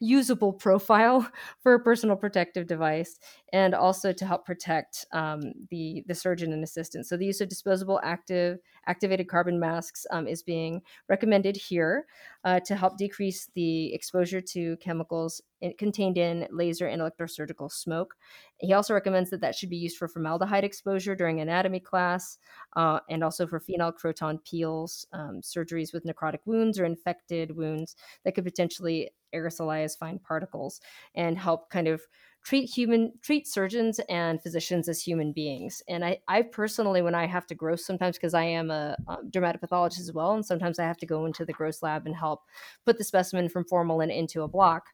[0.00, 1.28] usable profile
[1.62, 3.18] for a personal protective device
[3.52, 5.40] and also to help protect um,
[5.70, 7.06] the the surgeon and assistant.
[7.06, 12.06] So the use of disposable active activated carbon masks um, is being recommended here
[12.44, 15.42] uh, to help decrease the exposure to chemicals
[15.76, 18.14] contained in laser and electrosurgical smoke.
[18.58, 22.38] He also recommends that that should be used for formaldehyde exposure during anatomy class
[22.76, 27.96] uh, and also for phenol croton peels um, surgeries with necrotic wounds or infected wounds
[28.24, 30.80] that could potentially aerosolize fine particles
[31.14, 32.02] and help kind of
[32.44, 35.82] treat human treat surgeons and physicians as human beings.
[35.88, 39.30] And i, I personally when i have to gross sometimes because i am a um,
[39.30, 42.42] dermatopathologist as well and sometimes i have to go into the gross lab and help
[42.86, 44.84] put the specimen from formalin into a block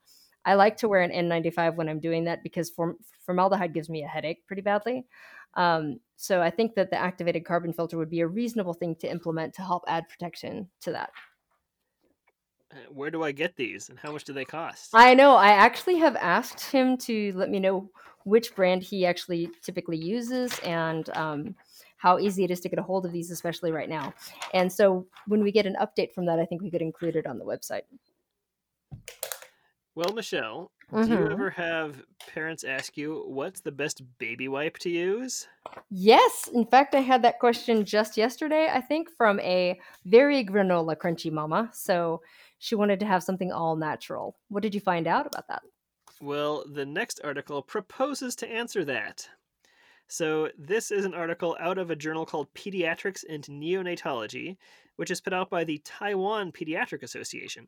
[0.45, 4.03] i like to wear an n95 when i'm doing that because form, formaldehyde gives me
[4.03, 5.07] a headache pretty badly.
[5.55, 9.11] Um, so i think that the activated carbon filter would be a reasonable thing to
[9.11, 11.11] implement to help add protection to that
[12.91, 14.91] Where do I get these and how much do they cost?
[14.93, 15.35] I know.
[15.37, 17.91] I actually have asked him to let me know
[18.25, 21.55] which brand he actually typically uses and um,
[21.97, 24.15] how easy it is to get a hold of these, especially right now.
[24.53, 27.27] And so when we get an update from that, I think we could include it
[27.27, 27.83] on the website.
[29.95, 31.33] Well, Michelle, do you Mhm.
[31.33, 35.47] ever have parents ask you what's the best baby wipe to use?
[35.91, 40.97] Yes, in fact, I had that question just yesterday, I think, from a very granola
[40.97, 41.71] crunchy mama.
[41.73, 42.23] So
[42.59, 44.37] she wanted to have something all natural.
[44.49, 45.63] What did you find out about that?
[46.21, 49.29] Well, the next article proposes to answer that.
[50.07, 54.57] So, this is an article out of a journal called Pediatrics and Neonatology,
[54.97, 57.67] which is put out by the Taiwan Pediatric Association.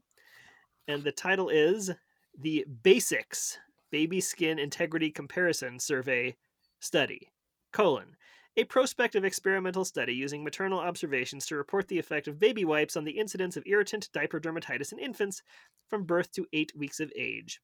[0.87, 1.91] And the title is
[2.39, 3.59] The Basics
[3.91, 6.37] Baby Skin Integrity Comparison Survey
[6.81, 7.33] Study,
[7.73, 8.17] colon,
[8.57, 13.05] a prospective experimental study using maternal observations to report the effect of baby wipes on
[13.05, 15.43] the incidence of irritant diaper dermatitis in infants
[15.89, 17.61] from birth to eight weeks of age.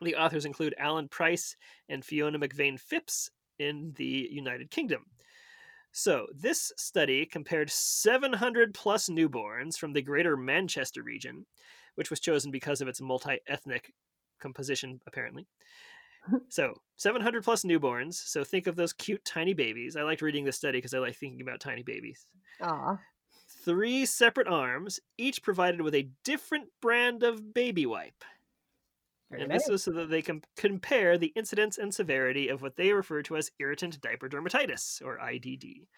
[0.00, 1.56] The authors include Alan Price
[1.88, 5.04] and Fiona McVeigh Phipps in the United Kingdom.
[5.92, 11.44] So, this study compared 700 plus newborns from the greater Manchester region,
[11.96, 13.92] which was chosen because of its multi ethnic
[14.40, 15.46] composition, apparently.
[16.48, 18.14] So, 700 plus newborns.
[18.14, 19.96] So, think of those cute tiny babies.
[19.96, 22.26] I liked reading this study because I like thinking about tiny babies.
[22.60, 22.98] Aw.
[23.64, 28.24] Three separate arms, each provided with a different brand of baby wipe.
[29.30, 29.64] Very And nice.
[29.64, 33.22] this was so that they can compare the incidence and severity of what they refer
[33.22, 35.88] to as irritant diaper dermatitis, or IDD.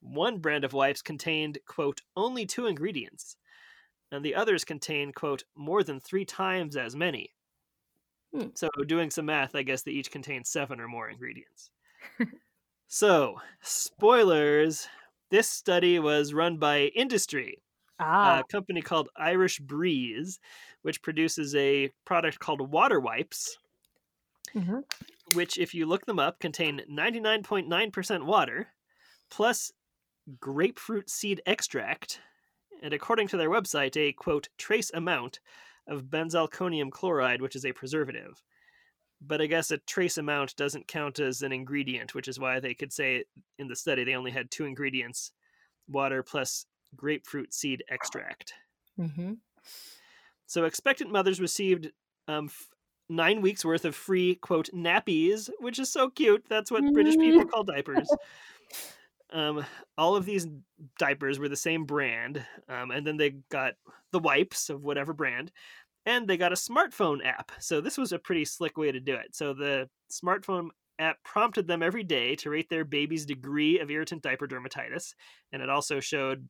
[0.00, 3.36] One brand of wipes contained, quote, only two ingredients,
[4.10, 7.34] and the others contained, quote, more than three times as many.
[8.32, 8.52] Hmm.
[8.54, 11.70] So, doing some math, I guess they each contain seven or more ingredients.
[12.88, 14.88] so, spoilers
[15.30, 17.62] this study was run by industry,
[17.98, 18.40] Ah.
[18.40, 20.40] a company called Irish Breeze,
[20.82, 23.58] which produces a product called Water Wipes,
[24.54, 24.82] Mhm.
[25.26, 28.74] which, if you look them up, contain 99.9% water
[29.30, 29.72] plus
[30.40, 32.20] grapefruit seed extract,
[32.82, 35.40] and according to their website, a quote, trace amount
[35.88, 38.42] of benzalkonium chloride, which is a preservative.
[39.20, 42.74] But I guess a trace amount doesn't count as an ingredient, which is why they
[42.74, 43.24] could say
[43.58, 45.32] in the study they only had two ingredients
[45.88, 46.66] water plus
[46.96, 48.54] grapefruit seed extract.
[48.96, 49.34] hmm
[50.46, 51.90] So expectant mothers received
[52.28, 52.68] um, f-
[53.08, 56.44] nine weeks worth of free quote nappies, which is so cute.
[56.48, 58.08] That's what British people call diapers.
[59.32, 59.64] Um,
[59.96, 60.46] all of these
[60.98, 63.74] diapers were the same brand, um, and then they got
[64.10, 65.50] the wipes of whatever brand,
[66.04, 67.52] and they got a smartphone app.
[67.58, 69.34] So this was a pretty slick way to do it.
[69.34, 70.68] So the smartphone
[70.98, 75.14] app prompted them every day to rate their baby's degree of irritant diaper dermatitis,
[75.52, 76.48] and it also showed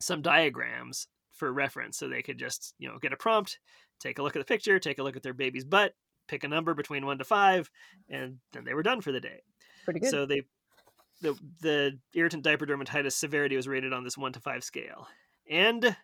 [0.00, 3.58] some diagrams for reference so they could just you know get a prompt
[4.00, 5.92] take a look at the picture take a look at their baby's butt
[6.28, 7.68] pick a number between one to five
[8.08, 9.40] and then they were done for the day
[9.84, 10.10] Pretty good.
[10.10, 10.42] so they
[11.20, 15.06] the the irritant diaper dermatitis severity was rated on this one to five scale
[15.48, 15.96] and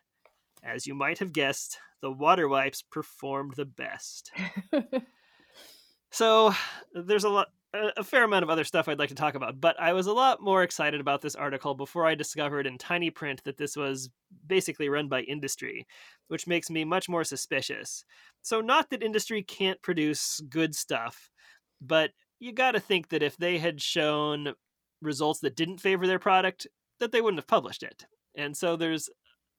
[0.63, 4.31] as you might have guessed the water wipes performed the best
[6.11, 6.53] so
[6.93, 9.61] there's a lot a a fair amount of other stuff I'd like to talk about,
[9.61, 13.09] but I was a lot more excited about this article before I discovered in tiny
[13.09, 14.09] print that this was
[14.45, 15.87] basically run by industry,
[16.27, 18.03] which makes me much more suspicious.
[18.41, 21.31] So, not that industry can't produce good stuff,
[21.79, 24.53] but you got to think that if they had shown
[25.01, 26.67] results that didn't favor their product,
[26.99, 28.05] that they wouldn't have published it.
[28.35, 29.09] And so, there's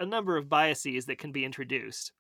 [0.01, 2.13] a number of biases that can be introduced.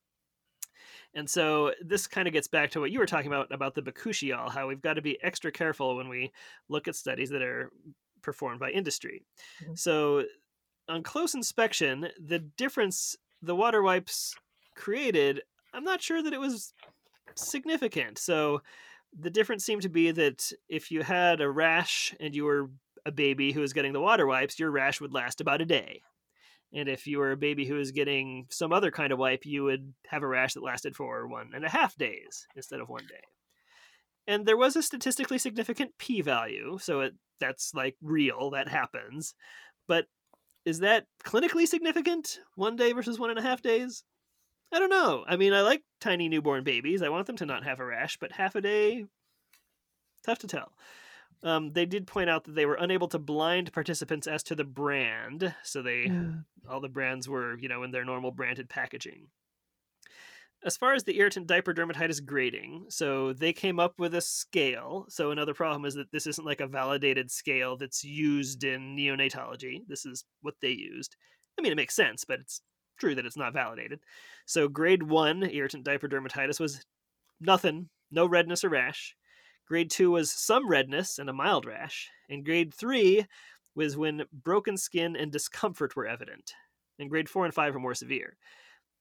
[1.14, 3.82] And so this kind of gets back to what you were talking about about the
[3.82, 6.32] bakuchiol, how we've got to be extra careful when we
[6.68, 7.70] look at studies that are
[8.22, 9.24] performed by industry.
[9.60, 9.78] Mhm.
[9.78, 10.24] So
[10.88, 14.34] on close inspection, the difference the water wipes
[14.76, 15.42] created,
[15.72, 16.72] I'm not sure that it was
[17.34, 18.18] significant.
[18.18, 18.62] So
[19.18, 22.70] the difference seemed to be that if you had a rash and you were
[23.05, 26.03] a baby who was getting the water wipes, your rash would last about a day.
[26.74, 29.64] And if you were a baby who was getting some other kind of wipe, you
[29.64, 33.07] would have a rash that lasted for one and a half days instead of one
[33.09, 33.24] day.
[34.26, 39.34] And there was a statistically significant p value, so it, that's like real, that happens.
[39.88, 40.07] But
[40.64, 42.38] is that clinically significant?
[42.55, 44.05] One day versus one and a half days?
[44.72, 45.24] I don't know.
[45.28, 47.03] I mean, I like tiny newborn babies.
[47.03, 49.05] I want them to not have a rash, but half a day,
[50.24, 50.72] tough to tell.
[51.43, 54.64] Um, they did point out that they were unable to blind participants as to the
[54.64, 56.45] brand, so they Mm.
[56.68, 59.30] all the brands were, you know, in their normal branded packaging.
[60.64, 65.07] As far as the irritant diaper dermatitis grading, so they came up with a scale.
[65.09, 69.84] So another problem is that this isn't like a validated scale that's used in neonatology.
[69.88, 71.16] This is what they used.
[71.59, 72.62] I mean, it makes sense, but it's
[72.97, 74.01] true that it's not validated.
[74.47, 76.84] So grade one irritant diaper dermatitis was
[77.40, 79.16] nothing, no redness or rash.
[79.72, 82.10] Grade two was some redness and a mild rash.
[82.28, 83.24] And grade three
[83.74, 86.52] was when broken skin and discomfort were evident.
[86.98, 88.36] And grade four and five were more severe.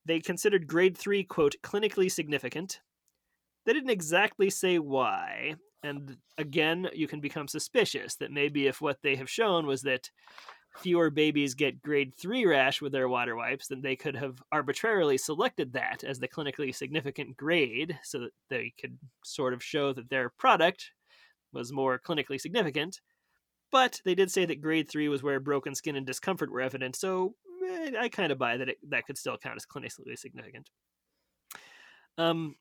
[0.05, 2.79] They considered grade three, quote, clinically significant.
[3.65, 5.55] They didn't exactly say why.
[5.83, 10.09] And again, you can become suspicious that maybe if what they have shown was that
[10.77, 15.17] fewer babies get grade 3 rash with their water wipes, then they could have arbitrarily
[15.17, 20.09] selected that as the clinically significant grade so that they could sort of show that
[20.09, 20.91] their product
[21.53, 23.01] was more clinically significant.
[23.71, 26.95] But they did say that grade 3 was where broken skin and discomfort were evident,
[26.95, 27.35] so
[27.69, 30.69] eh, I kind of buy that it, that could still count as clinically significant.
[32.17, 32.55] Um,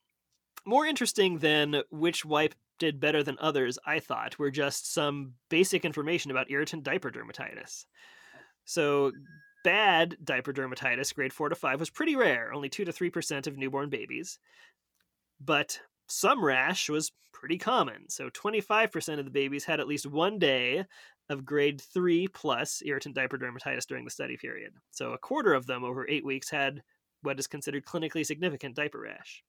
[0.64, 5.84] more interesting than which wipe did better than others, I thought, were just some basic
[5.84, 7.84] information about irritant diaper dermatitis.
[8.64, 9.12] So,
[9.62, 13.56] bad diaper dermatitis, grade 4 to 5, was pretty rare, only 2 to 3% of
[13.56, 14.40] newborn babies.
[15.40, 18.08] But some rash was pretty common.
[18.08, 20.84] So, 25% of the babies had at least one day
[21.28, 24.72] of grade 3 plus irritant diaper dermatitis during the study period.
[24.90, 26.82] So, a quarter of them over eight weeks had
[27.22, 29.44] what is considered clinically significant diaper rash.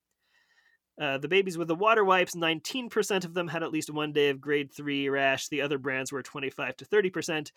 [1.00, 4.30] Uh, the babies with the water wipes, 19% of them had at least one day
[4.30, 5.48] of grade 3 rash.
[5.48, 7.52] The other brands were 25 to 30%.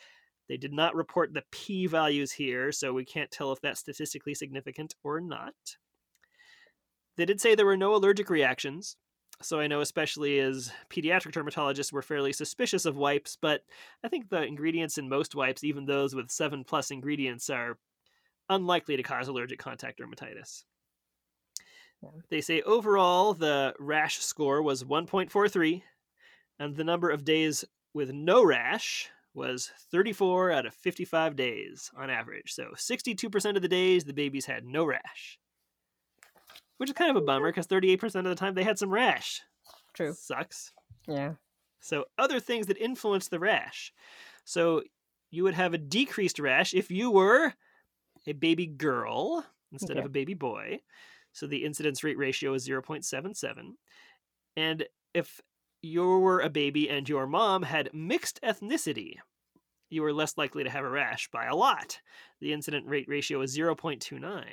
[0.48, 4.34] They did not report the p values here, so we can't tell if that's statistically
[4.34, 5.54] significant or not.
[7.16, 8.96] They did say there were no allergic reactions,
[9.42, 13.62] so I know, especially as pediatric dermatologists, we're fairly suspicious of wipes, but
[14.02, 17.78] I think the ingredients in most wipes, even those with 7 plus ingredients, are
[18.48, 20.64] unlikely to cause allergic contact dermatitis.
[22.30, 25.82] They say overall the rash score was 1.43,
[26.58, 32.10] and the number of days with no rash was 34 out of 55 days on
[32.10, 32.52] average.
[32.52, 35.38] So 62% of the days the babies had no rash.
[36.78, 37.60] Which is kind of a bummer mm-hmm.
[37.60, 39.42] because 38% of the time they had some rash.
[39.92, 40.12] True.
[40.12, 40.72] Sucks.
[41.08, 41.34] Yeah.
[41.80, 43.92] So other things that influence the rash.
[44.44, 44.82] So
[45.30, 47.54] you would have a decreased rash if you were
[48.26, 50.00] a baby girl instead Okay.
[50.00, 50.80] of a baby boy.
[51.34, 53.72] So the incidence rate ratio is 0.77.
[54.56, 55.40] And if
[55.82, 59.16] you were a baby and your mom had mixed ethnicity,
[59.90, 62.00] you were less likely to have a rash by a lot.
[62.40, 64.44] The incident rate ratio is 0.29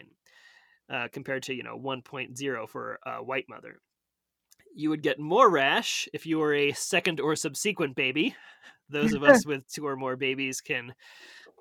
[0.90, 3.80] uh, compared to, you know, 1.0 for a white mother.
[4.76, 8.36] You would get more rash if you were a second or subsequent baby.
[8.90, 10.96] Those of us with two or more babies can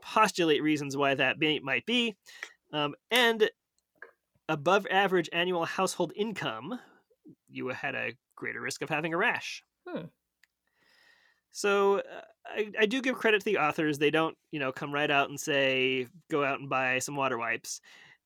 [0.01, 2.17] postulate reasons why that may, might be.
[2.73, 3.51] Um, and
[4.51, 6.79] above average annual household income,
[7.49, 9.63] you had a greater risk of having a rash.
[9.89, 10.07] Hmm.
[11.53, 13.99] So uh, I, I do give credit to the authors.
[13.99, 17.39] They don't, you know, come right out and say, go out and buy some water
[17.39, 17.81] wipes.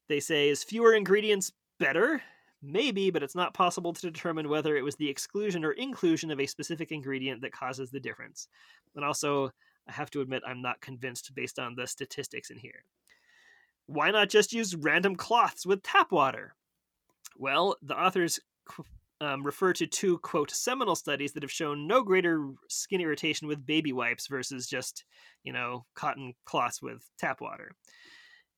[0.09, 2.23] They say, is fewer ingredients better?
[2.63, 6.41] Maybe, but it's not possible to determine whether it was the exclusion or inclusion of
[6.41, 8.49] a specific ingredient that causes the difference.
[8.97, 9.51] And also,
[9.87, 12.85] I have to admit, I'm not convinced based on the statistics in here.
[13.87, 16.55] Why not just use random cloths with tap water?
[17.37, 18.41] Well, the authors
[19.21, 23.67] um, refer to two, quote, seminal studies that have shown no greater skin irritation with
[23.67, 25.05] baby wipes versus just,
[25.43, 27.73] you know, cotton cloths with tap water.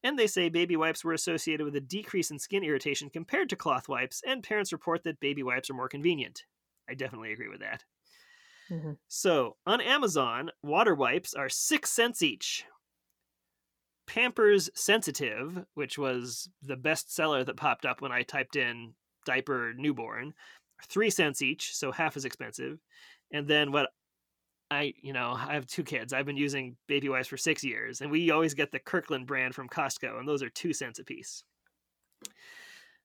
[0.03, 3.57] And they say baby wipes were associated with a decrease in skin irritation compared to
[3.57, 6.45] cloth wipes, and parents report that baby wipes are more convenient.
[6.89, 7.85] I definitely agree with that.
[8.71, 8.97] Mhm.
[9.09, 12.65] So, on Amazon, water wipes are six cents each.
[14.07, 18.95] Pampers Sensitive, which was the best seller that popped up when I typed in
[19.25, 20.35] diaper newborn,
[20.89, 22.79] three cents each, so half as expensive.
[23.33, 23.91] And then what
[24.71, 26.13] I, you know, I have two kids.
[26.13, 29.55] I've been using baby wipes for six years, and we always get the Kirkland brand
[29.55, 31.45] from Costco, and those are two cents a piece.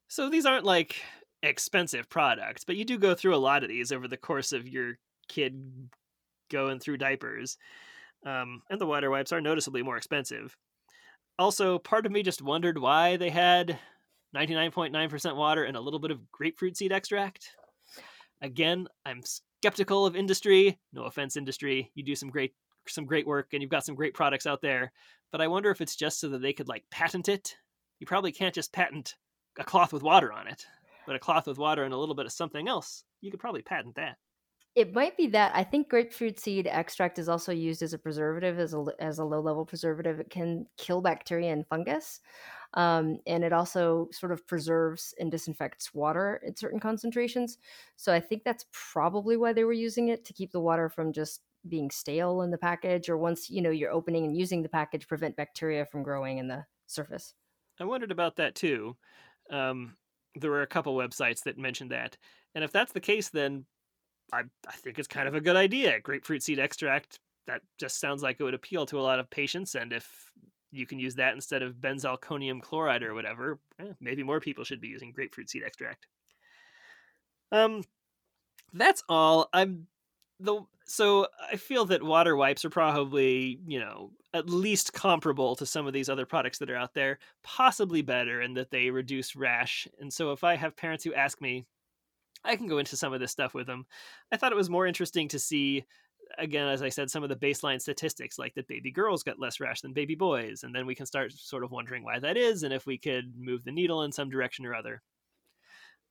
[0.07, 1.01] So these aren't like
[1.43, 4.67] expensive products, but you do go through a lot of these over the course of
[4.67, 4.97] your
[5.27, 5.89] kid
[6.49, 7.57] going through diapers.
[8.25, 10.55] Um, and the water wipes are noticeably more expensive.
[11.41, 13.79] Also, part of me just wondered why they had
[14.35, 17.55] 99.9% water and a little bit of grapefruit seed extract.
[18.43, 20.79] Again, I'm skeptical of industry.
[20.93, 21.91] No offense, industry.
[21.95, 22.53] You do some great
[22.87, 24.91] some great work and you've got some great products out there.
[25.31, 27.55] But I wonder if it's just so that they could like patent it.
[27.99, 29.15] You probably can't just patent
[29.57, 30.67] a cloth with water on it,
[31.07, 33.03] but a cloth with water and a little bit of something else.
[33.19, 34.17] You could probably patent that.
[34.73, 35.53] It might be that.
[35.53, 39.25] I think grapefruit seed extract is also used as a preservative, as a as a
[39.25, 40.21] low level preservative.
[40.21, 42.21] It can kill bacteria and fungus,
[42.75, 47.57] um, and it also sort of preserves and disinfects water at certain concentrations.
[47.97, 51.11] So I think that's probably why they were using it to keep the water from
[51.11, 54.69] just being stale in the package, or once you know you're opening and using the
[54.69, 57.33] package, prevent bacteria from growing in the surface.
[57.77, 58.95] I wondered about that too.
[59.49, 59.97] Um,
[60.35, 62.17] there were a couple websites that mentioned that,
[62.55, 63.65] and if that's the case, then
[64.31, 65.99] I, I think it's kind of a good idea.
[65.99, 69.75] Grapefruit seed extract that just sounds like it would appeal to a lot of patients,
[69.75, 70.31] and if
[70.71, 74.79] you can use that instead of benzalkonium chloride or whatever, eh, maybe more people should
[74.79, 76.07] be using grapefruit seed extract.
[77.51, 77.83] Um,
[78.73, 79.49] that's all.
[79.53, 79.87] I'm
[80.39, 85.65] the so I feel that water wipes are probably you know at least comparable to
[85.65, 89.35] some of these other products that are out there, possibly better and that they reduce
[89.35, 89.87] rash.
[89.99, 91.65] And so if I have parents who ask me,
[92.43, 93.85] I can go into some of this stuff with them.
[94.31, 95.85] I thought it was more interesting to see
[96.37, 99.59] again, as I said, some of the baseline statistics, like that baby girls got less
[99.59, 102.63] rash than baby boys, and then we can start sort of wondering why that is,
[102.63, 105.01] and if we could move the needle in some direction or other.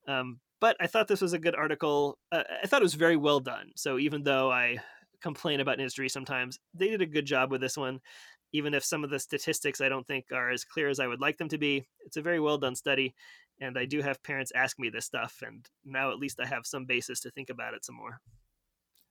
[0.07, 2.17] Um, but I thought this was a good article.
[2.31, 3.71] Uh, I thought it was very well done.
[3.75, 4.77] So even though I
[5.21, 7.99] complain about industry sometimes, they did a good job with this one.
[8.53, 11.21] Even if some of the statistics I don't think are as clear as I would
[11.21, 13.15] like them to be, it's a very well done study.
[13.61, 16.65] And I do have parents ask me this stuff, and now at least I have
[16.65, 18.19] some basis to think about it some more.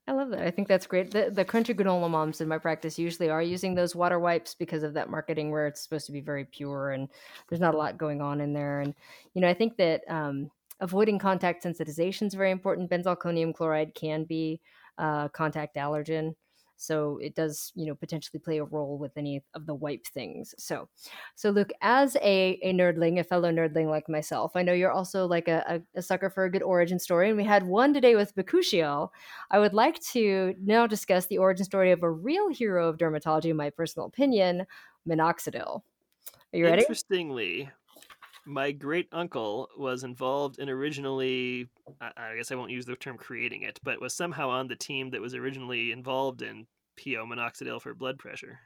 [0.08, 0.44] I love that.
[0.44, 1.12] I think that's great.
[1.12, 4.82] The, the crunchy granola moms in my practice usually are using those water wipes because
[4.82, 7.08] of that marketing where it's supposed to be very pure and
[7.48, 8.80] there's not a lot going on in there.
[8.80, 8.92] And,
[9.34, 12.90] you know, I think that um, avoiding contact sensitization is very important.
[12.90, 14.60] Benzalkonium chloride can be
[14.98, 16.34] uh, contact allergen
[16.80, 20.54] so it does you know potentially play a role with any of the wipe things.
[20.58, 20.88] So
[21.34, 25.26] so luke as a, a nerdling a fellow nerdling like myself i know you're also
[25.26, 28.14] like a, a, a sucker for a good origin story and we had one today
[28.14, 29.10] with bakuchiol.
[29.50, 33.50] i would like to now discuss the origin story of a real hero of dermatology
[33.50, 34.66] in my personal opinion
[35.08, 35.82] minoxidil.
[36.52, 36.82] Are you ready?
[36.82, 37.70] Interestingly
[38.46, 41.68] my great uncle was involved in originally
[42.00, 45.10] I, guess i won't use the term creating it but was somehow on the team
[45.10, 46.66] that was originally involved in
[46.96, 48.58] po minoxidil for blood pressure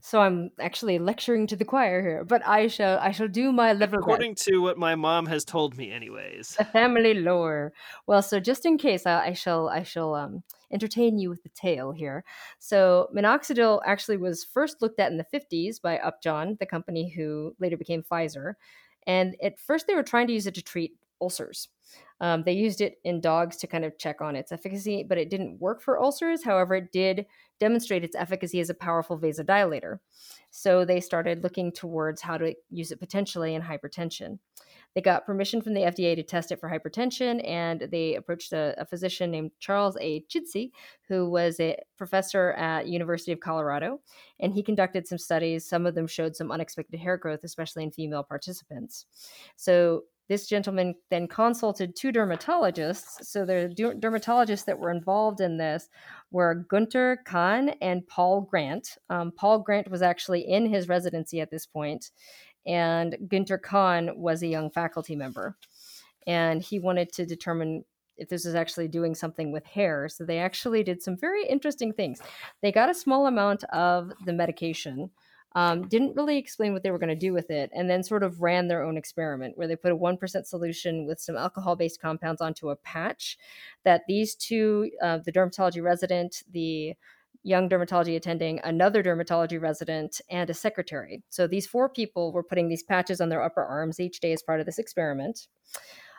[0.00, 3.72] so i'm actually lecturing to the choir here but i shall i shall do my
[3.72, 4.46] level according best.
[4.46, 7.72] to what my mom has told me anyways the family lore
[8.06, 10.42] well so just in case i, I shall i shall um
[10.74, 12.24] entertain you with the tale here.
[12.58, 17.54] So, minoxidil actually was first looked at in the 50s by Upjohn, the company who
[17.60, 18.54] later became Pfizer.
[19.06, 21.68] And at first, they were trying to use it to treat ulcers.
[22.20, 25.30] Um, they used it in dogs to kind of check on its efficacy, but it
[25.30, 26.44] didn't work for ulcers.
[26.44, 27.26] However, it did
[27.60, 29.98] demonstrate its efficacy as a powerful vasodilator.
[30.50, 34.38] So they started looking towards how to use it potentially in hypertension.
[34.94, 38.74] They got permission from the FDA to test it for hypertension, and they approached a,
[38.78, 40.24] a physician named Charles A.
[40.28, 40.70] Chidsey,
[41.08, 44.00] who was a professor at University of Colorado,
[44.38, 45.68] and he conducted some studies.
[45.68, 49.06] Some of them showed some unexpected hair growth, especially in female participants.
[49.56, 53.24] So this gentleman then consulted two dermatologists.
[53.24, 55.88] So the dermatologists that were involved in this
[56.30, 58.96] were Gunter Kahn and Paul Grant.
[59.10, 62.10] Um, Paul Grant was actually in his residency at this point,
[62.66, 65.56] and Gunter Kahn was a young faculty member.
[66.26, 67.84] And he wanted to determine
[68.16, 70.08] if this was actually doing something with hair.
[70.08, 72.20] So they actually did some very interesting things.
[72.62, 75.10] They got a small amount of the medication,
[75.54, 78.22] um, didn't really explain what they were going to do with it, and then sort
[78.22, 82.00] of ran their own experiment where they put a 1% solution with some alcohol based
[82.00, 83.38] compounds onto a patch
[83.84, 86.94] that these two, uh, the dermatology resident, the
[87.44, 91.22] young dermatology attending, another dermatology resident, and a secretary.
[91.28, 94.42] So these four people were putting these patches on their upper arms each day as
[94.42, 95.46] part of this experiment.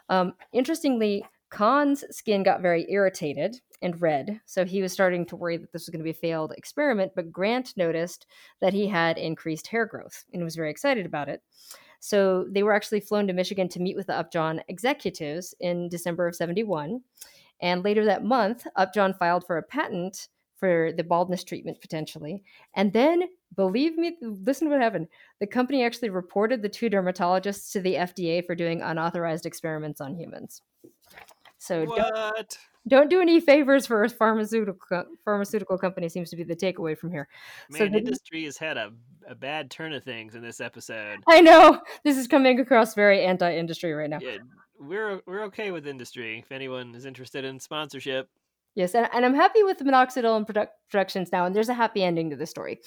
[0.08, 5.58] Um, interestingly, Kahn's skin got very irritated and red, so he was starting to worry
[5.58, 7.12] that this was going to be a failed experiment.
[7.16, 8.26] But Grant noticed
[8.60, 11.44] that he had increased hair growth and was very excited about it.
[12.00, 16.28] So they were actually flown to Michigan to meet with the Upjohn executives in December
[16.28, 17.00] of 71.
[17.62, 22.44] And later that month, Upjohn filed for a patent for the baldness treatment potentially.
[22.74, 23.24] And then,
[23.56, 25.10] believe me, listen to what happened.
[25.40, 30.16] The company actually reported the two dermatologists to the FDA for doing unauthorized experiments on
[30.16, 30.62] humans.
[31.60, 32.58] So what?
[32.88, 37.12] Don't, don't any favors for a pharmaceutical pharmaceutical company seems to be the takeaway from
[37.12, 37.28] here.
[37.70, 38.92] Man, so the industry has had a,
[39.28, 41.20] a bad turn of things in this episode.
[41.28, 44.20] I know this is coming across very anti-industry right now.
[44.22, 44.38] Yeah,
[44.80, 46.40] we're we're okay with industry.
[46.40, 48.30] If anyone is interested in sponsorship,
[48.76, 51.74] Yes, and, and I'm happy with the minoxidil and product, productions now, and there's a
[51.74, 52.82] happy ending to the story.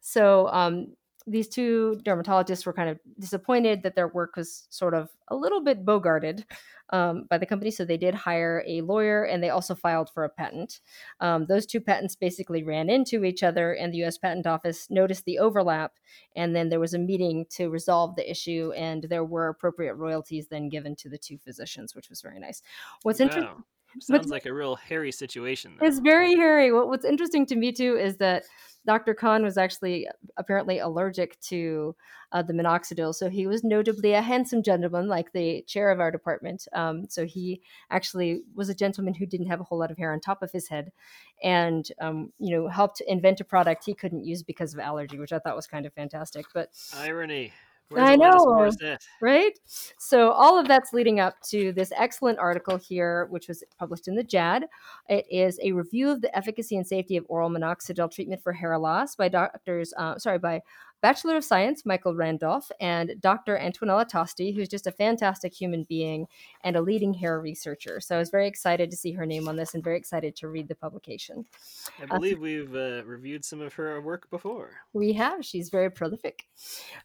[0.00, 0.94] So um,
[1.26, 5.62] these two dermatologists were kind of disappointed that their work was sort of a little
[5.62, 6.44] bit bogarted
[6.90, 10.24] um, by the company, so they did hire a lawyer, and they also filed for
[10.24, 10.80] a patent.
[11.20, 14.18] Um, those two patents basically ran into each other, and the U.S.
[14.18, 15.92] Patent Office noticed the overlap,
[16.36, 20.48] and then there was a meeting to resolve the issue, and there were appropriate royalties
[20.48, 22.62] then given to the two physicians, which was very nice.
[23.02, 23.26] What's wow.
[23.26, 23.64] interesting
[24.00, 25.76] Sounds like a real hairy situation.
[25.78, 25.86] Though.
[25.86, 26.72] It's very hairy.
[26.72, 28.44] What, what's interesting to me too is that
[28.84, 29.14] Dr.
[29.14, 31.94] Kahn was actually apparently allergic to
[32.32, 36.10] uh, the minoxidil, so he was notably a handsome gentleman, like the chair of our
[36.10, 36.66] department.
[36.72, 40.12] Um, so he actually was a gentleman who didn't have a whole lot of hair
[40.12, 40.92] on top of his head,
[41.42, 45.32] and um, you know helped invent a product he couldn't use because of allergy, which
[45.32, 46.46] I thought was kind of fantastic.
[46.52, 47.52] But irony.
[47.92, 48.70] Where's I know,
[49.20, 49.52] right?
[49.98, 54.14] So all of that's leading up to this excellent article here, which was published in
[54.14, 54.64] the JAAD.
[55.08, 58.78] It is a review of the efficacy and safety of oral minoxidil treatment for hair
[58.78, 60.62] loss by doctors, uh, sorry, by
[61.02, 63.58] Bachelor of Science Michael Randolph and Dr.
[63.58, 66.28] Antonella Tosti, who's just a fantastic human being
[66.62, 67.98] and a leading hair researcher.
[67.98, 70.48] So I was very excited to see her name on this and very excited to
[70.48, 71.44] read the publication.
[72.00, 74.74] I uh, believe uh, we've uh, reviewed some of her work before.
[74.92, 75.44] We have.
[75.44, 76.46] She's very prolific.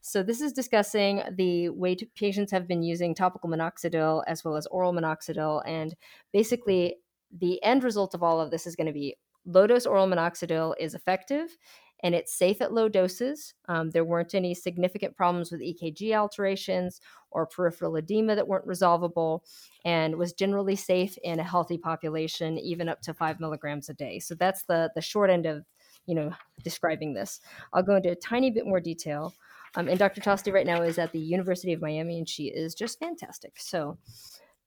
[0.01, 4.67] So this is discussing the way patients have been using topical minoxidil as well as
[4.67, 5.63] oral minoxidil.
[5.65, 5.95] And
[6.31, 6.97] basically,
[7.35, 9.15] the end result of all of this is going to be
[9.47, 11.57] low dose oral minoxidil is effective
[12.01, 13.53] and it's safe at low doses.
[13.67, 19.43] Um, there weren't any significant problems with EKG alterations or peripheral edema that weren't resolvable,
[19.85, 24.19] and was generally safe in a healthy population, even up to five milligrams a day.
[24.19, 25.65] So that's the the short end of
[26.05, 26.31] you know
[26.63, 27.41] describing this.
[27.73, 29.33] I'll go into a tiny bit more detail.
[29.75, 30.21] Um, and Dr.
[30.21, 33.53] Tosti right now is at the University of Miami, and she is just fantastic.
[33.57, 33.97] So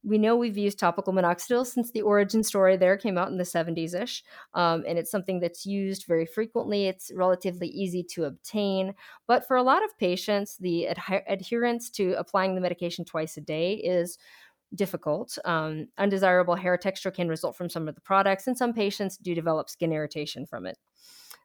[0.03, 3.45] we know we've used topical minoxidil since the origin story there came out in the
[3.45, 4.25] 70s ish.
[4.55, 6.87] Um, and it's something that's used very frequently.
[6.87, 8.95] It's relatively easy to obtain.
[9.27, 13.43] But for a lot of patients, the ad- adherence to applying the medication twice a
[13.43, 14.19] day is
[14.75, 15.37] difficult.
[15.45, 19.35] Um, undesirable hair texture can result from some of the products, and some patients do
[19.35, 20.79] develop skin irritation from it.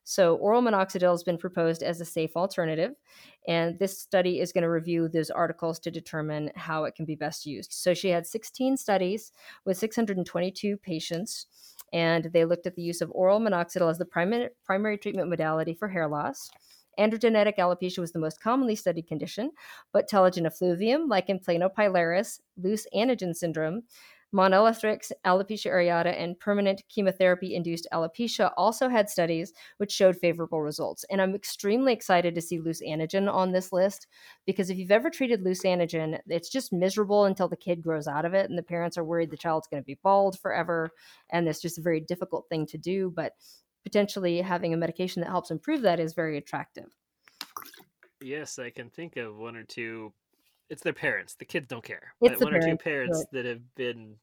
[0.08, 2.92] So, oral minoxidil has been proposed as a safe alternative,
[3.48, 7.16] and this study is going to review those articles to determine how it can be
[7.16, 7.74] best used.
[7.74, 9.32] So, she had 16 studies
[9.66, 11.48] with 622 patients,
[11.92, 15.74] and they looked at the use of oral minoxidil as the primary, primary treatment modality
[15.74, 16.52] for hair loss.
[17.00, 19.52] Androgenetic alopecia was the most commonly studied condition,
[19.92, 23.82] but telogen effluvium, like lichen planopilaris, loose anagen syndrome,
[24.36, 31.06] Monilethrix, alopecia areata, and permanent chemotherapy induced alopecia also had studies which showed favorable results.
[31.10, 34.08] And I'm extremely excited to see loose anagen on this list
[34.46, 38.26] because if you've ever treated loose anagen, it's just miserable until the kid grows out
[38.26, 40.90] of it and the parents are worried the child's going to be bald forever.
[41.30, 43.14] And it's just a very difficult thing to do.
[43.16, 43.32] But
[43.86, 46.94] potentially having a medication that helps improve that is very attractive.
[48.22, 50.12] Yes, I can think of one or two
[50.70, 51.36] it's their parents.
[51.36, 52.14] The kids don't care.
[52.22, 53.32] It's one parents, or two parents right.
[53.34, 54.16] that have been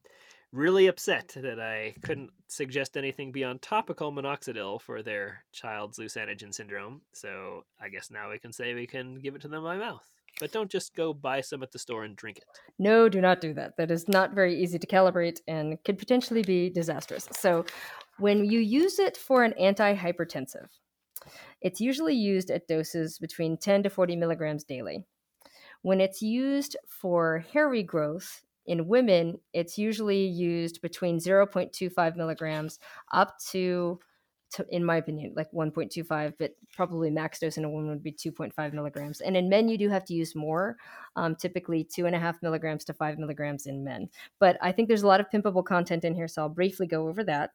[0.51, 6.53] really upset that I couldn't suggest anything beyond topical minoxidil for their child's loose anagen
[6.53, 7.01] syndrome.
[7.11, 10.05] So I guess now we can say we can give it to them by mouth.
[10.39, 12.43] But don't just go buy some at the store and drink it.
[12.79, 13.77] No, do not do that.
[13.77, 17.27] That is not very easy to calibrate and could potentially be disastrous.
[17.31, 17.65] So
[18.17, 20.67] when you use it for an antihypertensive,
[21.61, 25.05] it's usually used at doses between 10 to 40 milligrams daily.
[25.83, 32.79] When it's used for hair regrowth in women, it's usually used between 0.25 milligrams
[33.11, 33.99] up to,
[34.51, 38.13] to, in my opinion, like 1.25, but probably max dose in a woman would be
[38.13, 39.21] 2.5 milligrams.
[39.21, 40.77] And in men, you do have to use more,
[41.17, 44.09] um, typically two and a half milligrams to five milligrams in men.
[44.39, 47.07] But I think there's a lot of pimpable content in here, so I'll briefly go
[47.09, 47.51] over that.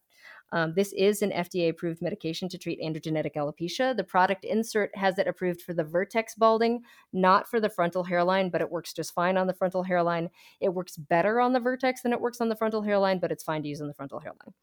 [0.52, 3.96] Um, this is an FDA approved medication to treat androgenetic alopecia.
[3.96, 6.82] The product insert has it approved for the vertex balding,
[7.12, 10.30] not for the frontal hairline, but it works just fine on the frontal hairline.
[10.60, 13.44] It works better on the vertex than it works on the frontal hairline, but it's
[13.44, 14.54] fine to use on the frontal hairline.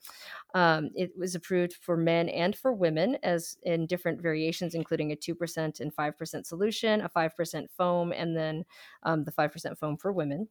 [0.54, 5.16] Um, it was approved for men and for women as in different variations, including a
[5.16, 8.66] 2% and 5% solution, a 5% foam, and then
[9.04, 10.48] um, the 5% foam for women.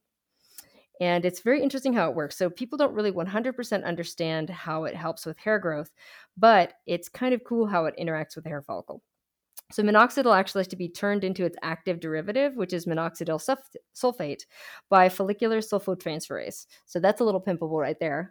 [1.00, 2.36] And it's very interesting how it works.
[2.36, 5.90] So people don't really 100% understand how it helps with hair growth,
[6.36, 9.02] but it's kind of cool how it interacts with the hair follicle.
[9.72, 13.42] So minoxidil actually has to be turned into its active derivative, which is minoxidil
[13.96, 14.42] sulfate,
[14.88, 16.66] by follicular sulfotransferase.
[16.86, 18.30] So that's a little pimpable right there.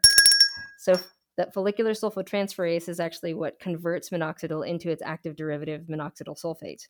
[0.78, 0.98] So
[1.36, 6.88] that follicular sulfotransferase is actually what converts minoxidil into its active derivative, minoxidil sulfate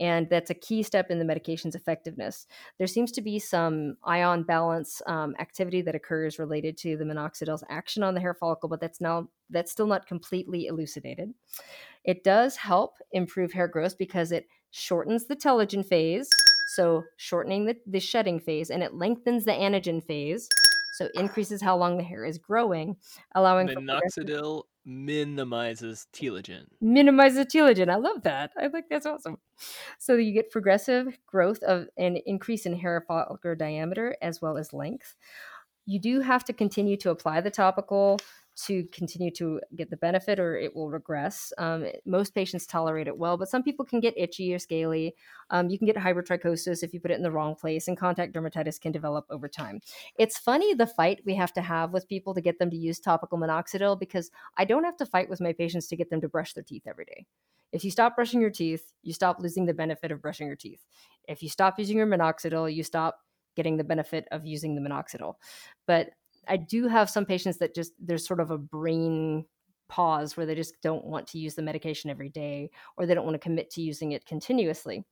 [0.00, 2.46] and that's a key step in the medication's effectiveness.
[2.78, 7.64] There seems to be some ion balance um, activity that occurs related to the minoxidil's
[7.68, 11.32] action on the hair follicle, but that's now that's still not completely elucidated.
[12.04, 16.28] It does help improve hair growth because it shortens the telogen phase,
[16.68, 20.48] so shortening the, the shedding phase, and it lengthens the anagen phase,
[20.92, 21.20] so ah.
[21.20, 22.96] increases how long the hair is growing,
[23.34, 26.66] allowing minoxidil minimizes telogen.
[26.80, 27.90] Minimizes telogen.
[27.90, 28.52] I love that.
[28.56, 29.38] I think that's awesome.
[29.98, 34.72] So you get progressive growth of an increase in hair follicle diameter as well as
[34.72, 35.16] length.
[35.86, 38.18] You do have to continue to apply the topical
[38.54, 41.52] to continue to get the benefit or it will regress.
[41.58, 45.14] Um, most patients tolerate it well, but some people can get itchy or scaly.
[45.50, 48.34] Um, you can get hypertrichosis if you put it in the wrong place, and contact
[48.34, 49.80] dermatitis can develop over time.
[50.18, 53.00] It's funny the fight we have to have with people to get them to use
[53.00, 56.28] topical minoxidil because I don't have to fight with my patients to get them to
[56.28, 57.26] brush their teeth every day.
[57.72, 60.84] If you stop brushing your teeth, you stop losing the benefit of brushing your teeth.
[61.26, 63.18] If you stop using your minoxidil, you stop
[63.56, 65.34] getting the benefit of using the minoxidil.
[65.86, 66.10] But
[66.48, 69.44] I do have some patients that just there's sort of a brain
[69.88, 73.26] pause where they just don't want to use the medication every day or they don't
[73.26, 75.04] want to commit to using it continuously.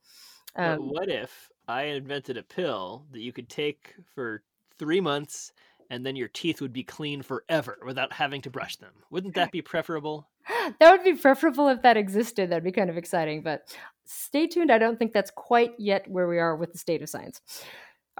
[0.55, 4.43] Um, what if I invented a pill that you could take for
[4.79, 5.53] three months
[5.89, 8.91] and then your teeth would be clean forever without having to brush them?
[9.11, 10.27] Wouldn't that be preferable?
[10.79, 12.49] that would be preferable if that existed.
[12.49, 13.43] That'd be kind of exciting.
[13.43, 13.75] But
[14.05, 14.71] stay tuned.
[14.71, 17.41] I don't think that's quite yet where we are with the state of science.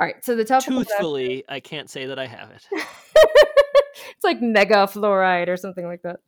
[0.01, 0.63] All right, so the top.
[0.63, 2.65] Truthfully, I can't say that I have it.
[2.71, 6.21] it's like mega fluoride or something like that.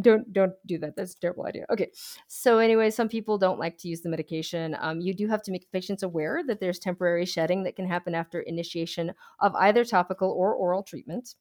[0.00, 0.96] Don't don't do that.
[0.96, 1.66] That's a terrible idea.
[1.70, 1.92] Okay.
[2.26, 4.76] So anyway, some people don't like to use the medication.
[4.80, 8.12] Um, you do have to make patients aware that there's temporary shedding that can happen
[8.12, 11.36] after initiation of either topical or oral treatment.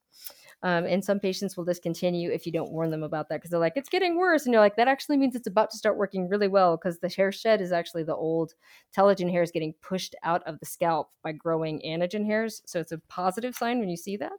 [0.61, 3.59] Um, and some patients will discontinue if you don't warn them about that because they're
[3.59, 4.45] like, it's getting worse.
[4.45, 7.09] And you're like, that actually means it's about to start working really well because the
[7.09, 8.53] hair shed is actually the old
[8.95, 12.61] telogen hairs getting pushed out of the scalp by growing anagen hairs.
[12.65, 14.33] So it's a positive sign when you see that.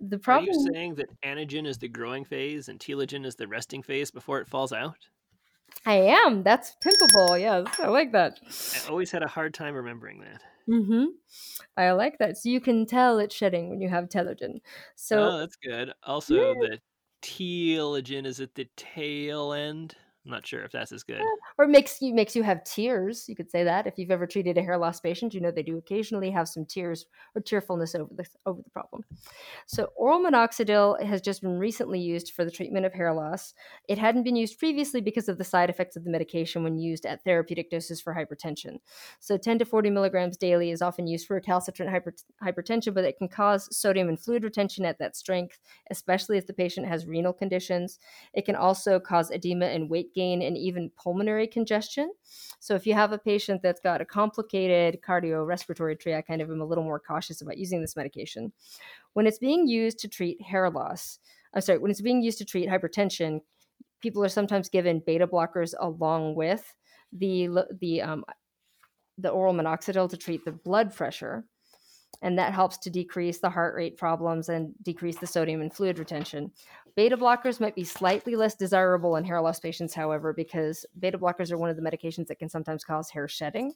[0.00, 0.50] The problem.
[0.50, 4.10] Are you saying that anagen is the growing phase and telogen is the resting phase
[4.10, 4.98] before it falls out?
[5.84, 6.42] I am.
[6.42, 7.40] That's pimpable.
[7.40, 8.38] Yes, I like that.
[8.84, 10.42] I always had a hard time remembering that.
[10.68, 11.04] Mm-hmm.
[11.76, 12.38] I like that.
[12.38, 14.60] So you can tell it's shedding when you have telogen.
[14.96, 15.92] So oh, that's good.
[16.02, 16.54] Also, yeah.
[16.60, 16.78] the
[17.22, 19.94] telogen is at the tail end.
[20.26, 21.20] I'm not sure if that's as good.
[21.56, 23.28] Or makes you makes you have tears.
[23.28, 25.62] You could say that if you've ever treated a hair loss patient, you know they
[25.62, 27.06] do occasionally have some tears
[27.36, 29.04] or tearfulness over the over the problem.
[29.66, 33.54] So oral minoxidil has just been recently used for the treatment of hair loss.
[33.88, 37.06] It hadn't been used previously because of the side effects of the medication when used
[37.06, 38.78] at therapeutic doses for hypertension.
[39.20, 43.16] So 10 to 40 milligrams daily is often used for recalcitrant hyper, hypertension, but it
[43.16, 47.32] can cause sodium and fluid retention at that strength, especially if the patient has renal
[47.32, 48.00] conditions.
[48.34, 52.10] It can also cause edema and weight gain and even pulmonary congestion.
[52.58, 56.50] So if you have a patient that's got a complicated cardiorespiratory tree, I kind of
[56.50, 58.52] am a little more cautious about using this medication.
[59.12, 61.20] When it's being used to treat hair loss,
[61.54, 63.40] I'm sorry, when it's being used to treat hypertension,
[64.00, 66.74] people are sometimes given beta blockers along with
[67.12, 67.48] the
[67.80, 68.24] the um,
[69.18, 71.44] the oral minoxidil to treat the blood pressure
[72.22, 75.98] and that helps to decrease the heart rate problems and decrease the sodium and fluid
[75.98, 76.50] retention.
[76.96, 81.52] Beta blockers might be slightly less desirable in hair loss patients, however, because beta blockers
[81.52, 83.74] are one of the medications that can sometimes cause hair shedding.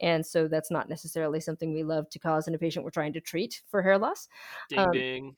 [0.00, 3.12] And so that's not necessarily something we love to cause in a patient we're trying
[3.12, 4.26] to treat for hair loss.
[4.70, 5.36] Ding um, ding.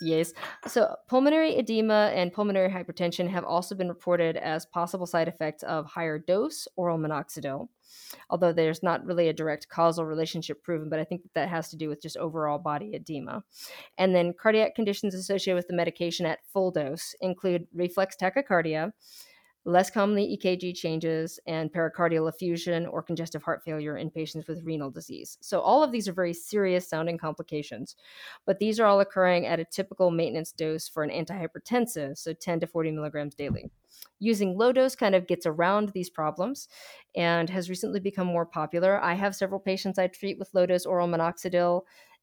[0.00, 0.32] Yes.
[0.66, 5.86] So, pulmonary edema and pulmonary hypertension have also been reported as possible side effects of
[5.86, 7.68] higher dose oral minoxidil
[8.30, 11.68] although there's not really a direct causal relationship proven, but I think that, that has
[11.70, 13.42] to do with just overall body edema.
[13.98, 18.92] And then cardiac conditions associated with the medication at full dose include reflex tachycardia,
[19.64, 24.90] less commonly EKG changes, and pericardial effusion or congestive heart failure in patients with renal
[24.90, 25.38] disease.
[25.40, 27.96] So, all of these are very serious sounding complications,
[28.44, 32.60] but these are all occurring at a typical maintenance dose for an antihypertensive, so 10
[32.60, 33.70] to 40 milligrams daily.
[34.18, 36.68] Using low dose kind of gets around these problems
[37.14, 39.00] and has recently become more popular.
[39.00, 41.82] I have several patients I treat with low dose oral minoxidil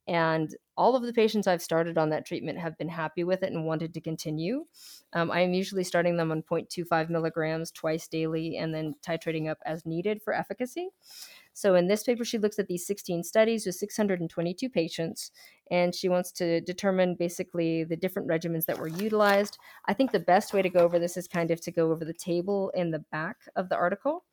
[0.10, 3.54] and all of the patients I've started on that treatment have been happy with it
[3.54, 4.66] and wanted to continue.
[5.14, 9.60] Um, I am usually starting them on 0.25 milligrams twice daily and then titrating up
[9.68, 10.90] as needed for efficacy.
[11.54, 15.30] So in this paper, she looks at these 16 studies with 622 patients,
[15.70, 19.60] and she wants to determine basically the different regimens that were utilized.
[19.86, 22.04] I think the best way to go over this is kind of to go over
[22.04, 24.24] the table in the back of the article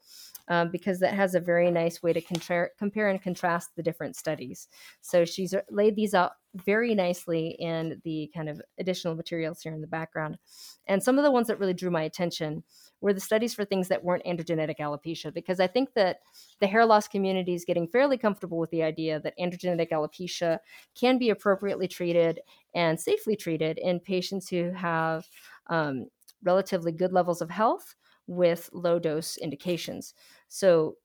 [0.49, 4.17] um, because that has a very nice way to contra- compare and contrast the different
[4.17, 4.69] studies.
[5.01, 6.33] So she's laid these out
[6.65, 10.39] very nicely in the kind of additional materials here in the background.
[10.87, 12.63] And some of the ones that really drew my attention
[13.03, 16.21] were the studies for things that weren't androgenetic alopecia, because I think that
[16.61, 20.59] the hair loss community is getting fairly comfortable with the idea that androgenetic alopecia
[20.99, 22.41] can be appropriately treated
[22.75, 25.27] and safely treated in patients who have
[25.67, 26.07] um,
[26.43, 27.95] relatively good levels of health
[28.27, 30.15] with low dose indications.
[30.49, 30.97] So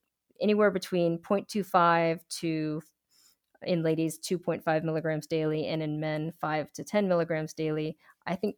[0.41, 2.81] anywhere between 0.25 to
[3.63, 7.95] in ladies 2.5 milligrams daily and in men 5 to 10 milligrams daily
[8.25, 8.55] i think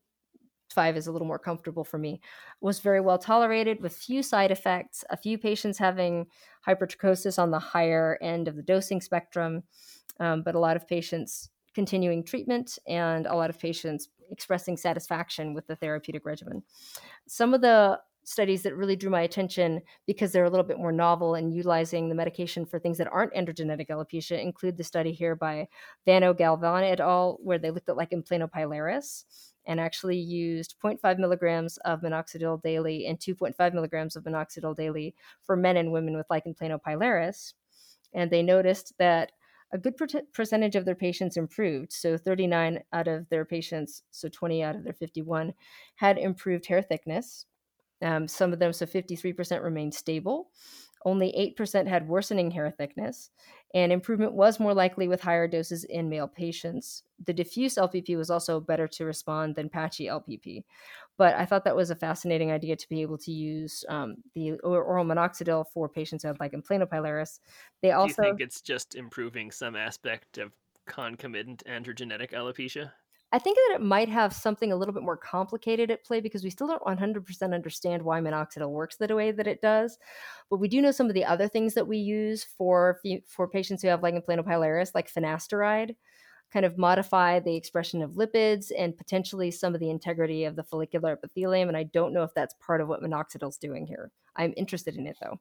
[0.74, 2.22] 5 is a little more comfortable for me
[2.62, 6.28] was very well tolerated with few side effects a few patients having
[6.66, 9.64] hypertrichosis on the higher end of the dosing spectrum
[10.22, 15.54] um, but a lot of patients continuing treatment and a lot of patients expressing satisfaction
[15.54, 16.64] with the therapeutic regimen.
[17.28, 18.00] Some of the
[18.34, 22.10] studies that really drew my attention because they're a little bit more novel and utilizing
[22.10, 25.68] the medication for things that aren't androgenetic alopecia include the study here by
[26.06, 29.24] Vano Galvan et al., where they looked at lichen planopilaris
[29.66, 35.56] and actually used 0.5 milligrams of minoxidil daily and 2.5 milligrams of minoxidil daily for
[35.56, 37.54] men and women with lichen planopilaris.
[38.14, 39.32] And they noticed that
[39.72, 39.96] a good
[40.34, 41.92] percentage of their patients improved.
[41.94, 45.54] So 39 out of their patients, so 20 out of their 51,
[45.96, 47.46] had improved hair thickness.
[48.04, 50.50] Um, some of them, so 53%, remained stable.
[51.06, 53.30] Only 8% had worsening hair thickness,
[53.74, 57.04] and improvement was more likely with higher doses in male patients.
[57.26, 60.64] The diffuse LPP was also better to respond than patchy LPP.
[61.18, 64.54] But I thought that was a fascinating idea to be able to use um, the
[64.64, 67.40] oral minoxidil for patients who have lichen planopilaris.
[67.82, 70.54] They also Do you think it's just improving some aspect of
[70.88, 72.92] concomitant androgenetic alopecia?
[73.34, 76.44] I think that it might have something a little bit more complicated at play because
[76.44, 79.98] we still don't 100% understand why minoxidil works the way that it does.
[80.52, 83.82] But we do know some of the other things that we use for for patients
[83.82, 85.96] who have lichen planopilaris, like finasteride,
[86.52, 90.64] kind of modify the expression of lipids and potentially some of the integrity of the
[90.64, 91.68] follicular epithelium.
[91.68, 94.12] And I don't know if that's part of what minoxidil is doing here.
[94.36, 95.40] I'm interested in it though.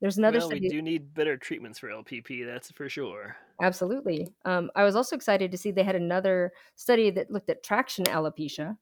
[0.00, 0.60] There's another well, study.
[0.62, 3.36] we do need better treatments for LPP, that's for sure.
[3.62, 4.28] Absolutely.
[4.44, 8.04] Um, I was also excited to see they had another study that looked at traction
[8.04, 8.76] alopecia.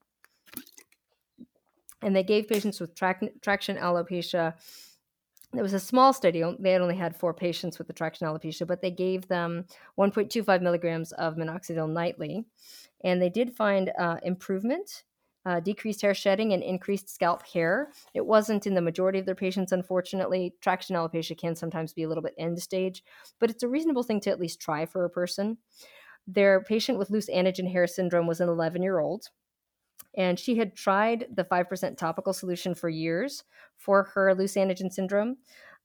[2.01, 4.53] And they gave patients with tra- traction alopecia.
[5.55, 6.43] It was a small study.
[6.59, 9.65] They had only had four patients with the traction alopecia, but they gave them
[9.97, 12.45] 1.25 milligrams of minoxidil nightly.
[13.05, 15.03] And they did find uh, improvement
[15.45, 17.91] uh, decreased hair shedding and increased scalp hair.
[18.13, 20.55] It wasn't in the majority of their patients, unfortunately.
[20.61, 23.03] Traction alopecia can sometimes be a little bit end stage,
[23.39, 25.57] but it's a reasonable thing to at least try for a person.
[26.27, 29.27] Their patient with loose anagen hair syndrome was an 11 year old,
[30.17, 33.43] and she had tried the 5% topical solution for years
[33.77, 35.37] for her loose anagen syndrome.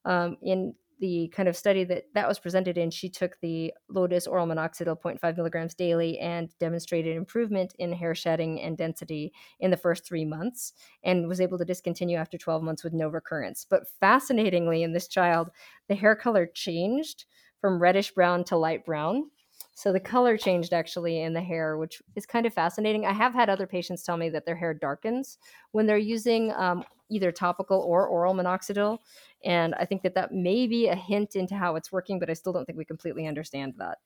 [0.06, 4.26] Um, in the kind of study that that was presented in, she took the lotus
[4.26, 9.76] oral minoxidil 0.5 milligrams daily and demonstrated improvement in hair shedding and density in the
[9.76, 13.66] first three months and was able to discontinue after 12 months with no recurrence.
[13.68, 15.50] But fascinatingly, in this child,
[15.88, 17.24] the hair color changed
[17.60, 19.30] from reddish brown to light brown.
[19.74, 23.06] So the color changed actually in the hair, which is kind of fascinating.
[23.06, 25.38] I have had other patients tell me that their hair darkens
[25.72, 28.98] when they're using um, either topical or oral minoxidil.
[29.44, 32.34] And I think that that may be a hint into how it's working, but I
[32.34, 33.98] still don't think we completely understand that.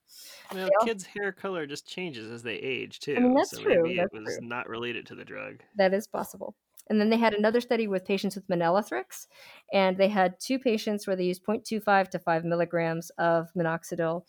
[0.53, 3.15] Well, kids' hair color just changes as they age too.
[3.15, 3.83] I mean, that's so true.
[3.83, 4.47] maybe That's it was true.
[4.47, 5.61] not related to the drug.
[5.77, 6.55] That is possible.
[6.89, 9.25] And then they had another study with patients with Monilethrix,
[9.73, 14.21] and they had two patients where they used 0.25 to 5 milligrams of minoxidil,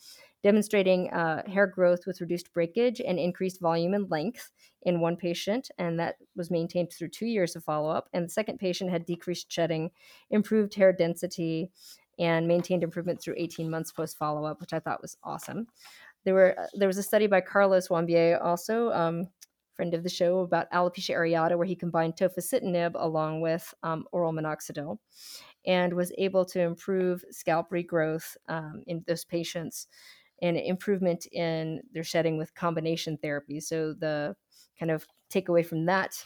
[0.42, 5.70] demonstrating uh, hair growth with reduced breakage and increased volume and length in one patient,
[5.78, 8.08] and that was maintained through two years of follow up.
[8.12, 9.90] And the second patient had decreased shedding,
[10.30, 11.70] improved hair density,
[12.18, 15.66] and maintained improvement through 18 months post follow up, which I thought was awesome.
[16.24, 19.28] There were uh, there was a study by Carlos Wambier, also um,
[19.74, 24.32] friend of the show, about alopecia areata, where he combined tofacitinib along with um, oral
[24.32, 24.98] minoxidil,
[25.66, 29.88] and was able to improve scalp regrowth um, in those patients
[30.42, 33.60] and improvement in their shedding with combination therapy.
[33.60, 34.36] So the
[34.78, 36.22] kind of takeaway from that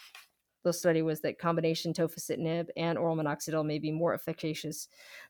[0.62, 4.88] the study was that combination tofacitinib and oral minoxidil may be more efficacious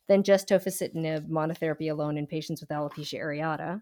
[0.09, 3.81] than just tofacitinib monotherapy alone in patients with alopecia areata.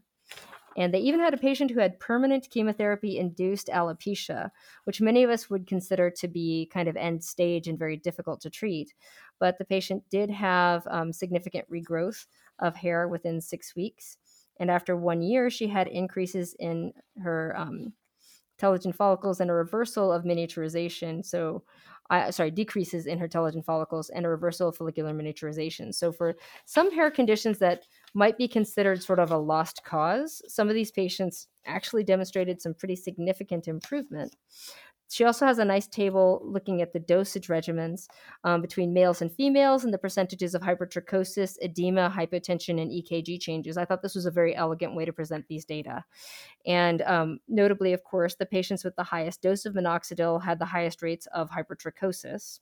[0.77, 4.51] And they even had a patient who had permanent chemotherapy induced alopecia,
[4.85, 8.41] which many of us would consider to be kind of end stage and very difficult
[8.43, 8.95] to treat.
[9.41, 12.27] But the patient did have um, significant regrowth
[12.61, 14.19] of hair within six weeks.
[14.59, 17.95] And after one year, she had increases in her um,
[18.59, 21.25] telogen follicles and a reversal of miniaturization.
[21.25, 21.65] So,
[22.11, 25.95] uh, sorry, decreases in her telogen follicles and a reversal of follicular miniaturization.
[25.95, 30.69] So, for some hair conditions that might be considered sort of a lost cause, some
[30.69, 34.35] of these patients actually demonstrated some pretty significant improvement.
[35.11, 38.09] She also has a nice table looking at the dosage regimens
[38.45, 43.79] um, between males and females and the percentages of hypertrichosis, edema, hypotension, and EKG changes.
[43.79, 46.05] I thought this was a very elegant way to present these data.
[46.67, 50.67] And um, notably, of course, the patients with the highest dose of minoxidil had the
[50.67, 52.61] highest rates of hypertrichosis.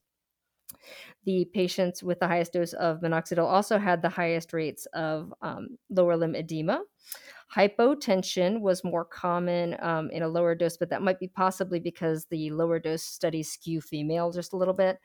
[1.24, 5.78] The patients with the highest dose of minoxidil also had the highest rates of um,
[5.90, 6.82] lower limb edema.
[7.54, 12.26] Hypotension was more common um, in a lower dose, but that might be possibly because
[12.26, 14.98] the lower dose studies skew female just a little bit.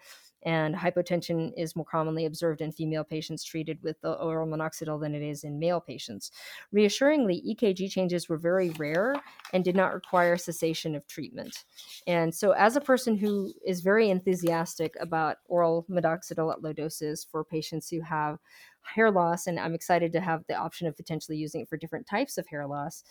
[0.44, 5.14] and hypotension is more commonly observed in female patients treated with the oral minoxidil than
[5.14, 6.32] it is in male patients.
[6.72, 9.16] Reassuringly, EKG changes were very rare
[9.54, 11.64] and did not require cessation of treatment.
[12.08, 17.24] And so, as a person who is very enthusiastic about oral minoxidil at low doses
[17.30, 18.40] for patients who have
[18.84, 22.08] hair loss, and I'm excited to have the option of potentially using it for different
[22.08, 23.04] types of hair loss.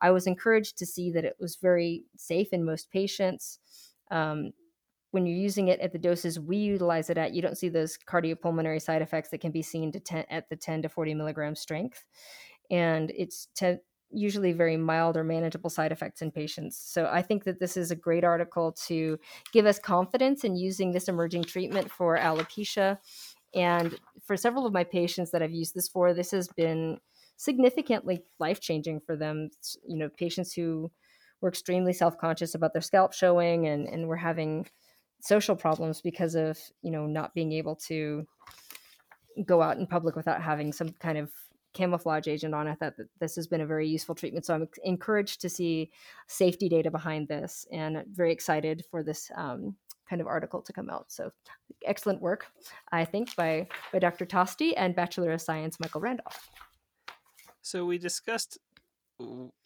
[0.00, 3.58] I was encouraged to see that it was very safe in most patients.
[4.10, 4.52] Um,
[5.10, 7.98] when you're using it at the doses we utilize it at, you don't see those
[7.98, 12.04] cardiopulmonary side effects that can be seen 10, at the 10 to 40 milligram strength.
[12.70, 13.78] And it's te-
[14.10, 16.78] usually very mild or manageable side effects in patients.
[16.78, 19.18] So I think that this is a great article to
[19.52, 22.98] give us confidence in using this emerging treatment for alopecia.
[23.54, 26.98] And for several of my patients that I've used this for, this has been
[27.36, 29.50] significantly life changing for them.
[29.86, 30.90] You know, patients who
[31.40, 34.66] were extremely self conscious about their scalp showing and, and were having
[35.20, 38.26] social problems because of you know not being able to
[39.44, 41.30] go out in public without having some kind of
[41.74, 45.40] camouflage agent on it that this has been a very useful treatment so i'm encouraged
[45.40, 45.90] to see
[46.26, 49.74] safety data behind this and very excited for this um,
[50.08, 51.30] kind of article to come out so
[51.86, 52.46] excellent work
[52.92, 56.48] i think by by dr tosti and bachelor of science michael randolph
[57.62, 58.58] so we discussed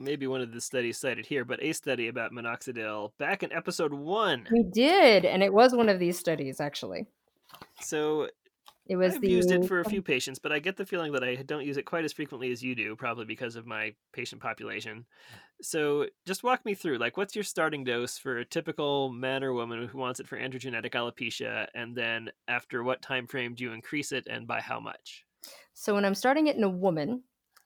[0.00, 3.92] maybe one of the studies cited here, but a study about minoxidil back in episode
[3.92, 4.46] one.
[4.50, 7.06] We did, and it was one of these studies actually.
[7.80, 8.28] So
[8.86, 9.28] it was I've the...
[9.28, 11.76] used it for a few patients, but I get the feeling that I don't use
[11.76, 15.04] it quite as frequently as you do, probably because of my patient population.
[15.62, 19.52] So just walk me through, like, what's your starting dose for a typical man or
[19.52, 23.72] woman who wants it for androgenetic alopecia, and then after what time frame do you
[23.72, 25.24] increase it, and by how much?
[25.72, 27.22] So when I'm starting it in a woman,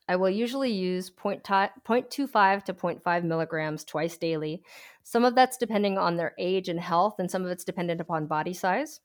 [0.08, 4.62] I will usually use 0.25 to 0.5 milligrams twice daily.
[5.02, 8.26] Some of that's depending on their age and health, and some of it's dependent upon
[8.26, 9.00] body size.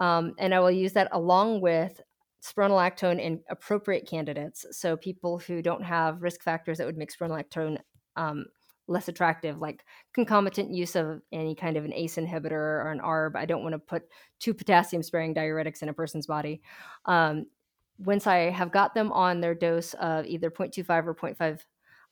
[0.00, 2.00] Um, and I will use that along with
[2.42, 4.64] spironolactone in appropriate candidates.
[4.70, 7.78] So people who don't have risk factors that would make spironolactone
[8.18, 8.44] um,
[8.88, 13.36] less attractive, like concomitant use of any kind of an ACE inhibitor or an ARB.
[13.36, 14.04] I don't want to put
[14.40, 16.60] two potassium sparing diuretics in a person's body.
[17.04, 17.46] Um,
[17.98, 21.60] once I have got them on their dose of either 0.25 or 0.5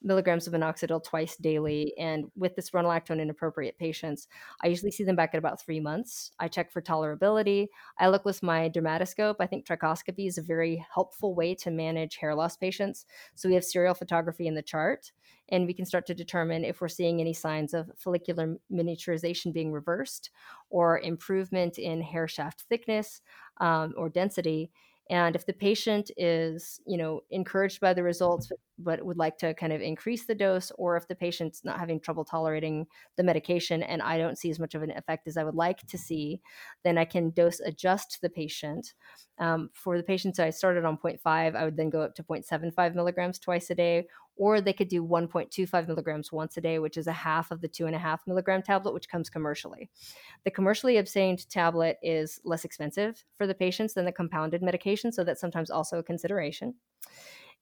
[0.02, 4.28] milligrams of minoxidil twice daily, and with this spironolactone in appropriate patients,
[4.62, 6.31] I usually see them back at about three months.
[6.39, 7.68] I check for tolerability.
[7.98, 9.36] I look with my dermatoscope.
[9.40, 13.06] I think trichoscopy is a very helpful way to manage hair loss patients.
[13.35, 15.12] So we have serial photography in the chart,
[15.48, 19.73] and we can start to determine if we're seeing any signs of follicular miniaturization being
[19.73, 20.31] reversed
[20.70, 23.20] or improvement in hair shaft thickness
[23.60, 24.70] um, or density
[25.09, 29.55] and if the patient is you know encouraged by the results but would like to
[29.55, 32.86] kind of increase the dose or if the patient's not having trouble tolerating
[33.16, 35.86] the medication and i don't see as much of an effect as i would like
[35.86, 36.40] to see
[36.85, 38.94] then i can dose adjust the patient
[39.39, 42.94] um, for the patients i started on 0.5 i would then go up to 0.75
[42.94, 47.07] milligrams twice a day or they could do 1.25 milligrams once a day, which is
[47.07, 49.90] a half of the two and a half milligram tablet, which comes commercially.
[50.44, 55.24] The commercially obtained tablet is less expensive for the patients than the compounded medication, so
[55.24, 56.74] that's sometimes also a consideration.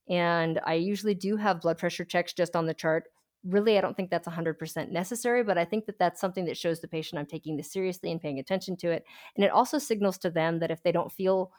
[0.09, 3.05] And I usually do have blood pressure checks just on the chart.
[3.45, 6.81] Really, I don't think that's 100% necessary, but I think that that's something that shows
[6.81, 9.05] the patient I'm taking this seriously and paying attention to it.
[9.37, 11.53] And it also signals to them that if they don't feel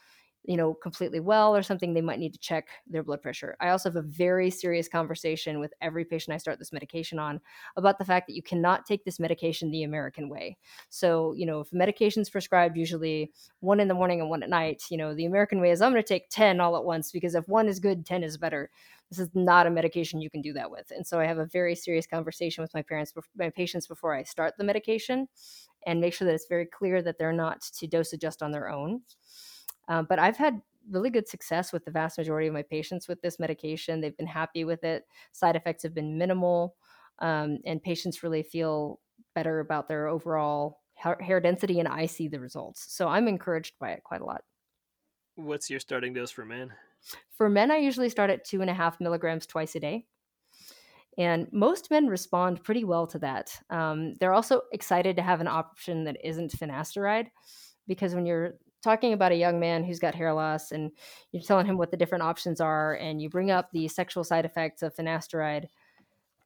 [0.47, 3.55] you know, completely well or something, they might need to check their blood pressure.
[3.59, 7.41] I also have a very serious conversation with every patient I start this medication on
[7.77, 10.57] about the fact that you cannot take this medication the American way.
[10.89, 14.83] So, you know, if medication's prescribed usually one in the morning and one at night,
[14.89, 17.35] you know, the American way is I'm going to take 10 all at once because
[17.35, 18.69] if one is good, 10 is better.
[19.09, 20.91] This is not a medication you can do that with.
[20.91, 24.23] And so I have a very serious conversation with my parents, my patients before I
[24.23, 25.27] start the medication
[25.85, 28.69] and make sure that it's very clear that they're not to dose adjust on their
[28.69, 29.01] own.
[29.87, 33.21] Um, but I've had really good success with the vast majority of my patients with
[33.21, 34.01] this medication.
[34.01, 35.05] They've been happy with it.
[35.31, 36.75] Side effects have been minimal,
[37.19, 38.99] um, and patients really feel
[39.33, 42.85] better about their overall hair density, and I see the results.
[42.93, 44.43] So I'm encouraged by it quite a lot.
[45.35, 46.71] What's your starting dose for men?
[47.31, 50.07] For men, I usually start at two and a half milligrams twice a day.
[51.17, 53.57] And most men respond pretty well to that.
[53.69, 57.27] Um, they're also excited to have an option that isn't finasteride
[57.87, 58.55] because when you're
[58.85, 60.91] talking about a young man who's got hair loss and
[61.31, 64.45] you're telling him what the different options are and you bring up the sexual side
[64.45, 65.65] effects of finasteride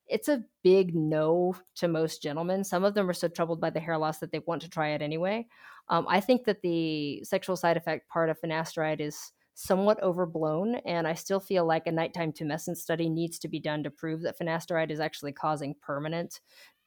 [0.08, 2.64] it's a big no to most gentlemen.
[2.64, 4.90] Some of them are so troubled by the hair loss that they want to try
[4.90, 5.46] it anyway.
[5.90, 11.06] Um, i think that the sexual side effect part of finasteride is somewhat overblown and
[11.08, 14.40] i still feel like a nighttime tumescence study needs to be done to prove that
[14.40, 16.40] finasteride is actually causing permanent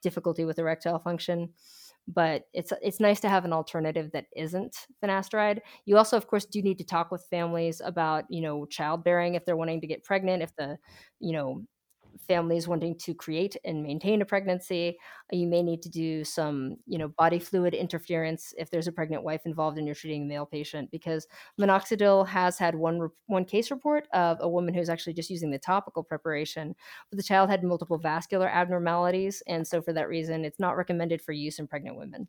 [0.02, 1.50] difficulty with erectile function
[2.08, 5.60] but it's it's nice to have an alternative that isn't finasteride.
[5.84, 9.44] You also, of course, do need to talk with families about you know childbearing if
[9.44, 10.78] they're wanting to get pregnant, if the
[11.20, 11.64] you know
[12.26, 14.98] families wanting to create and maintain a pregnancy.
[15.32, 18.92] Uh, you may need to do some, you know, body fluid interference if there's a
[18.92, 21.26] pregnant wife involved and you're treating a male patient, because
[21.60, 25.58] minoxidil has had one one case report of a woman who's actually just using the
[25.58, 26.74] topical preparation,
[27.10, 31.22] but the child had multiple vascular abnormalities, and so for that reason, it's not recommended
[31.22, 32.28] for use in pregnant women.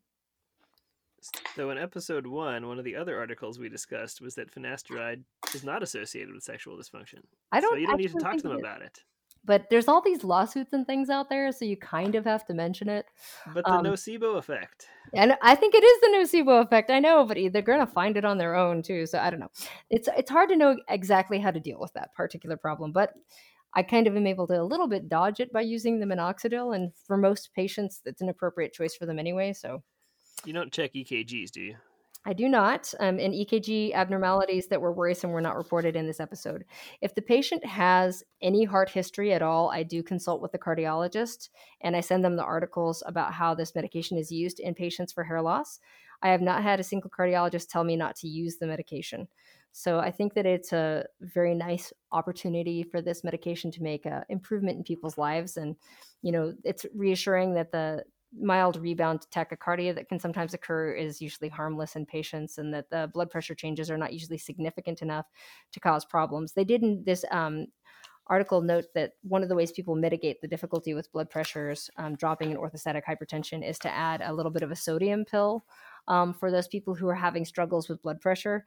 [1.55, 5.23] So in episode one, one of the other articles we discussed was that finasteride
[5.55, 7.19] is not associated with sexual dysfunction.
[7.51, 7.71] I don't.
[7.71, 8.99] So you don't need to talk to them about it.
[9.45, 12.53] But there's all these lawsuits and things out there, so you kind of have to
[12.53, 13.05] mention it.
[13.53, 14.87] But the um, nocebo effect.
[15.13, 16.89] And I think it is the nocebo effect.
[16.89, 19.05] I know, but they're going to find it on their own too.
[19.05, 19.51] So I don't know.
[19.89, 23.13] It's it's hard to know exactly how to deal with that particular problem, but
[23.75, 26.75] I kind of am able to a little bit dodge it by using the minoxidil.
[26.75, 29.53] And for most patients, it's an appropriate choice for them anyway.
[29.53, 29.83] So
[30.45, 31.75] you don't check EKGs, do you?
[32.25, 32.93] I do not.
[32.99, 36.63] Um, and EKG abnormalities that were worrisome were not reported in this episode.
[37.01, 41.49] If the patient has any heart history at all, I do consult with the cardiologist
[41.81, 45.25] and I send them the articles about how this medication is used in patients for
[45.25, 45.79] hair loss.
[46.21, 49.27] I have not had a single cardiologist tell me not to use the medication.
[49.73, 54.23] So I think that it's a very nice opportunity for this medication to make an
[54.29, 55.57] improvement in people's lives.
[55.57, 55.75] And,
[56.21, 58.03] you know, it's reassuring that the
[58.39, 63.09] mild rebound tachycardia that can sometimes occur is usually harmless in patients and that the
[63.13, 65.25] blood pressure changes are not usually significant enough
[65.71, 66.53] to cause problems.
[66.53, 67.67] They did in this um,
[68.27, 72.15] article note that one of the ways people mitigate the difficulty with blood pressures um,
[72.15, 75.65] dropping in orthostatic hypertension is to add a little bit of a sodium pill
[76.07, 78.65] um, for those people who are having struggles with blood pressure.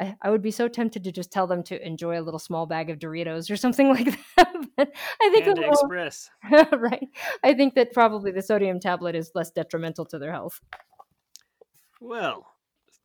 [0.00, 2.66] I, I, would be so tempted to just tell them to enjoy a little small
[2.66, 4.54] bag of Doritos or something like that.
[4.78, 6.30] I think Panda little, Express,
[6.72, 7.08] right?
[7.42, 10.60] I think that probably the sodium tablet is less detrimental to their health.
[12.00, 12.46] Well,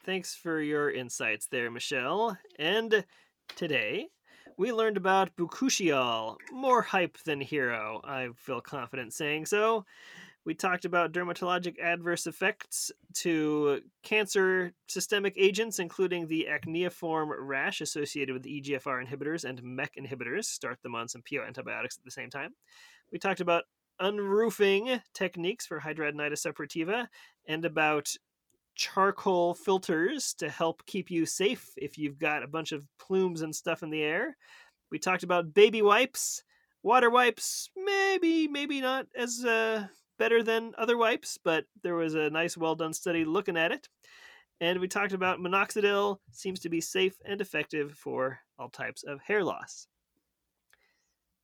[0.05, 2.37] thanks for your insights there, Michelle.
[2.59, 3.05] And
[3.55, 4.07] today
[4.57, 8.01] we learned about bakuchiol, more hype than hero.
[8.03, 9.85] I feel confident saying so.
[10.43, 18.33] We talked about dermatologic adverse effects to cancer systemic agents, including the acneiform rash associated
[18.33, 20.45] with EGFR inhibitors and MEK inhibitors.
[20.45, 22.55] Start them on some PO antibiotics at the same time.
[23.11, 23.65] We talked about
[24.01, 27.07] unroofing techniques for hidradenitis suppurativa
[27.47, 28.15] and about
[28.73, 33.55] charcoal filters to help keep you safe if you've got a bunch of plumes and
[33.55, 34.35] stuff in the air.
[34.89, 36.43] We talked about baby wipes,
[36.81, 39.85] water wipes, maybe, maybe not as uh,
[40.21, 43.89] better than other wipes, but there was a nice, well done study looking at it.
[44.59, 49.19] And we talked about minoxidil seems to be safe and effective for all types of
[49.19, 49.87] hair loss.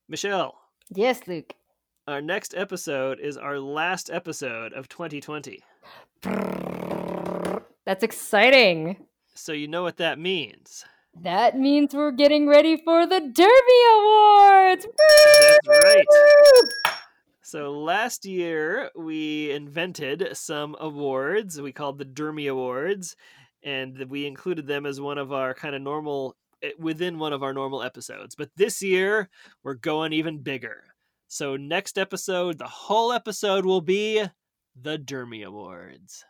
[0.08, 0.54] Michelle.
[0.94, 1.56] Yes, Luke.
[2.08, 5.64] Our next episode is our last episode of 2020.
[7.84, 9.08] That's exciting.
[9.34, 10.86] So, you know what that means.
[11.24, 14.86] That means we're getting ready for the Dermy Awards.
[14.86, 16.06] That's right.
[17.48, 23.16] So last year we invented some awards we called the Dermy Awards,
[23.64, 27.44] and we included them as one of our kind of normal eh, within one of
[27.44, 28.36] our normal episodes.
[28.36, 29.30] But this year
[29.64, 30.84] we're going even bigger.
[31.30, 34.26] So next episode, the whole episode will be
[34.76, 36.26] the Dermy Awards.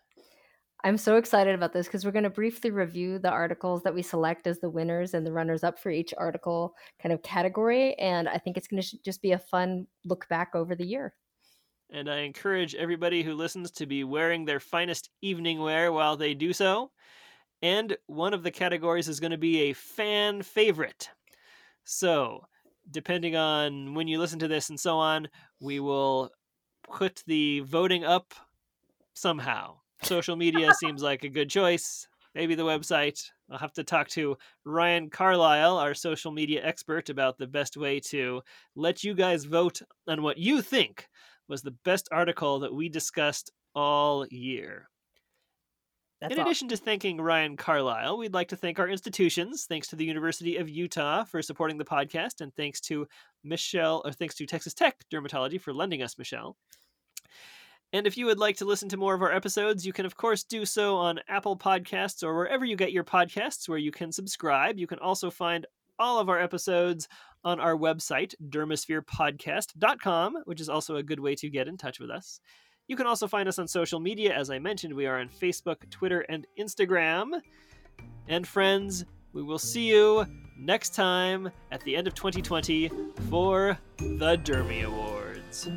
[0.83, 4.03] I'm so excited about this because we're going to briefly review the articles that we
[4.03, 7.95] select as the winners and the runners up for each article kind of category.
[7.95, 11.15] And I think it's going to just be a fun look back over the year.
[11.89, 16.33] And I encourage everybody who listens to be wearing their finest evening wear while they
[16.33, 16.91] do so.
[17.61, 21.09] And one of the categories is going to be a fan favorite.
[21.85, 22.45] So,
[22.91, 25.27] depending on when you listen to this and so on,
[25.59, 26.29] we will
[26.83, 28.33] put the voting up
[29.13, 32.07] somehow social media seems like a good choice.
[32.35, 33.19] Maybe the website.
[33.49, 37.99] I'll have to talk to Ryan Carlisle, our social media expert, about the best way
[38.11, 38.41] to
[38.75, 41.07] let you guys vote on what you think
[41.47, 44.89] was the best article that we discussed all year.
[46.19, 49.65] That's in addition to thanking Ryan Carlisle, we'd like to thank our institutions.
[49.69, 53.07] Thanks to the University of Utah for supporting the podcast, and thanks to
[53.43, 56.57] Michelle, or thanks to Texas Tech Dermatology for lending us Michelle.
[57.93, 60.17] And if you would like to listen to more of our episodes, you can, of
[60.17, 64.11] course, do so on Apple Podcasts or wherever you get your podcasts, where you can
[64.11, 64.77] subscribe.
[64.77, 65.65] You can also find
[65.97, 67.07] all of our episodes
[67.43, 72.09] on our website, dermaspherepodcast.com, which is also a good way to get in touch with
[72.09, 72.41] us.
[72.87, 74.33] You can also find us on social media.
[74.33, 77.39] As I mentioned, we are on Facebook, Twitter, and Instagram.
[78.27, 80.25] And friends, we will see you
[80.57, 82.89] next time at the end of 2020
[83.29, 85.69] for the Dermy Awards.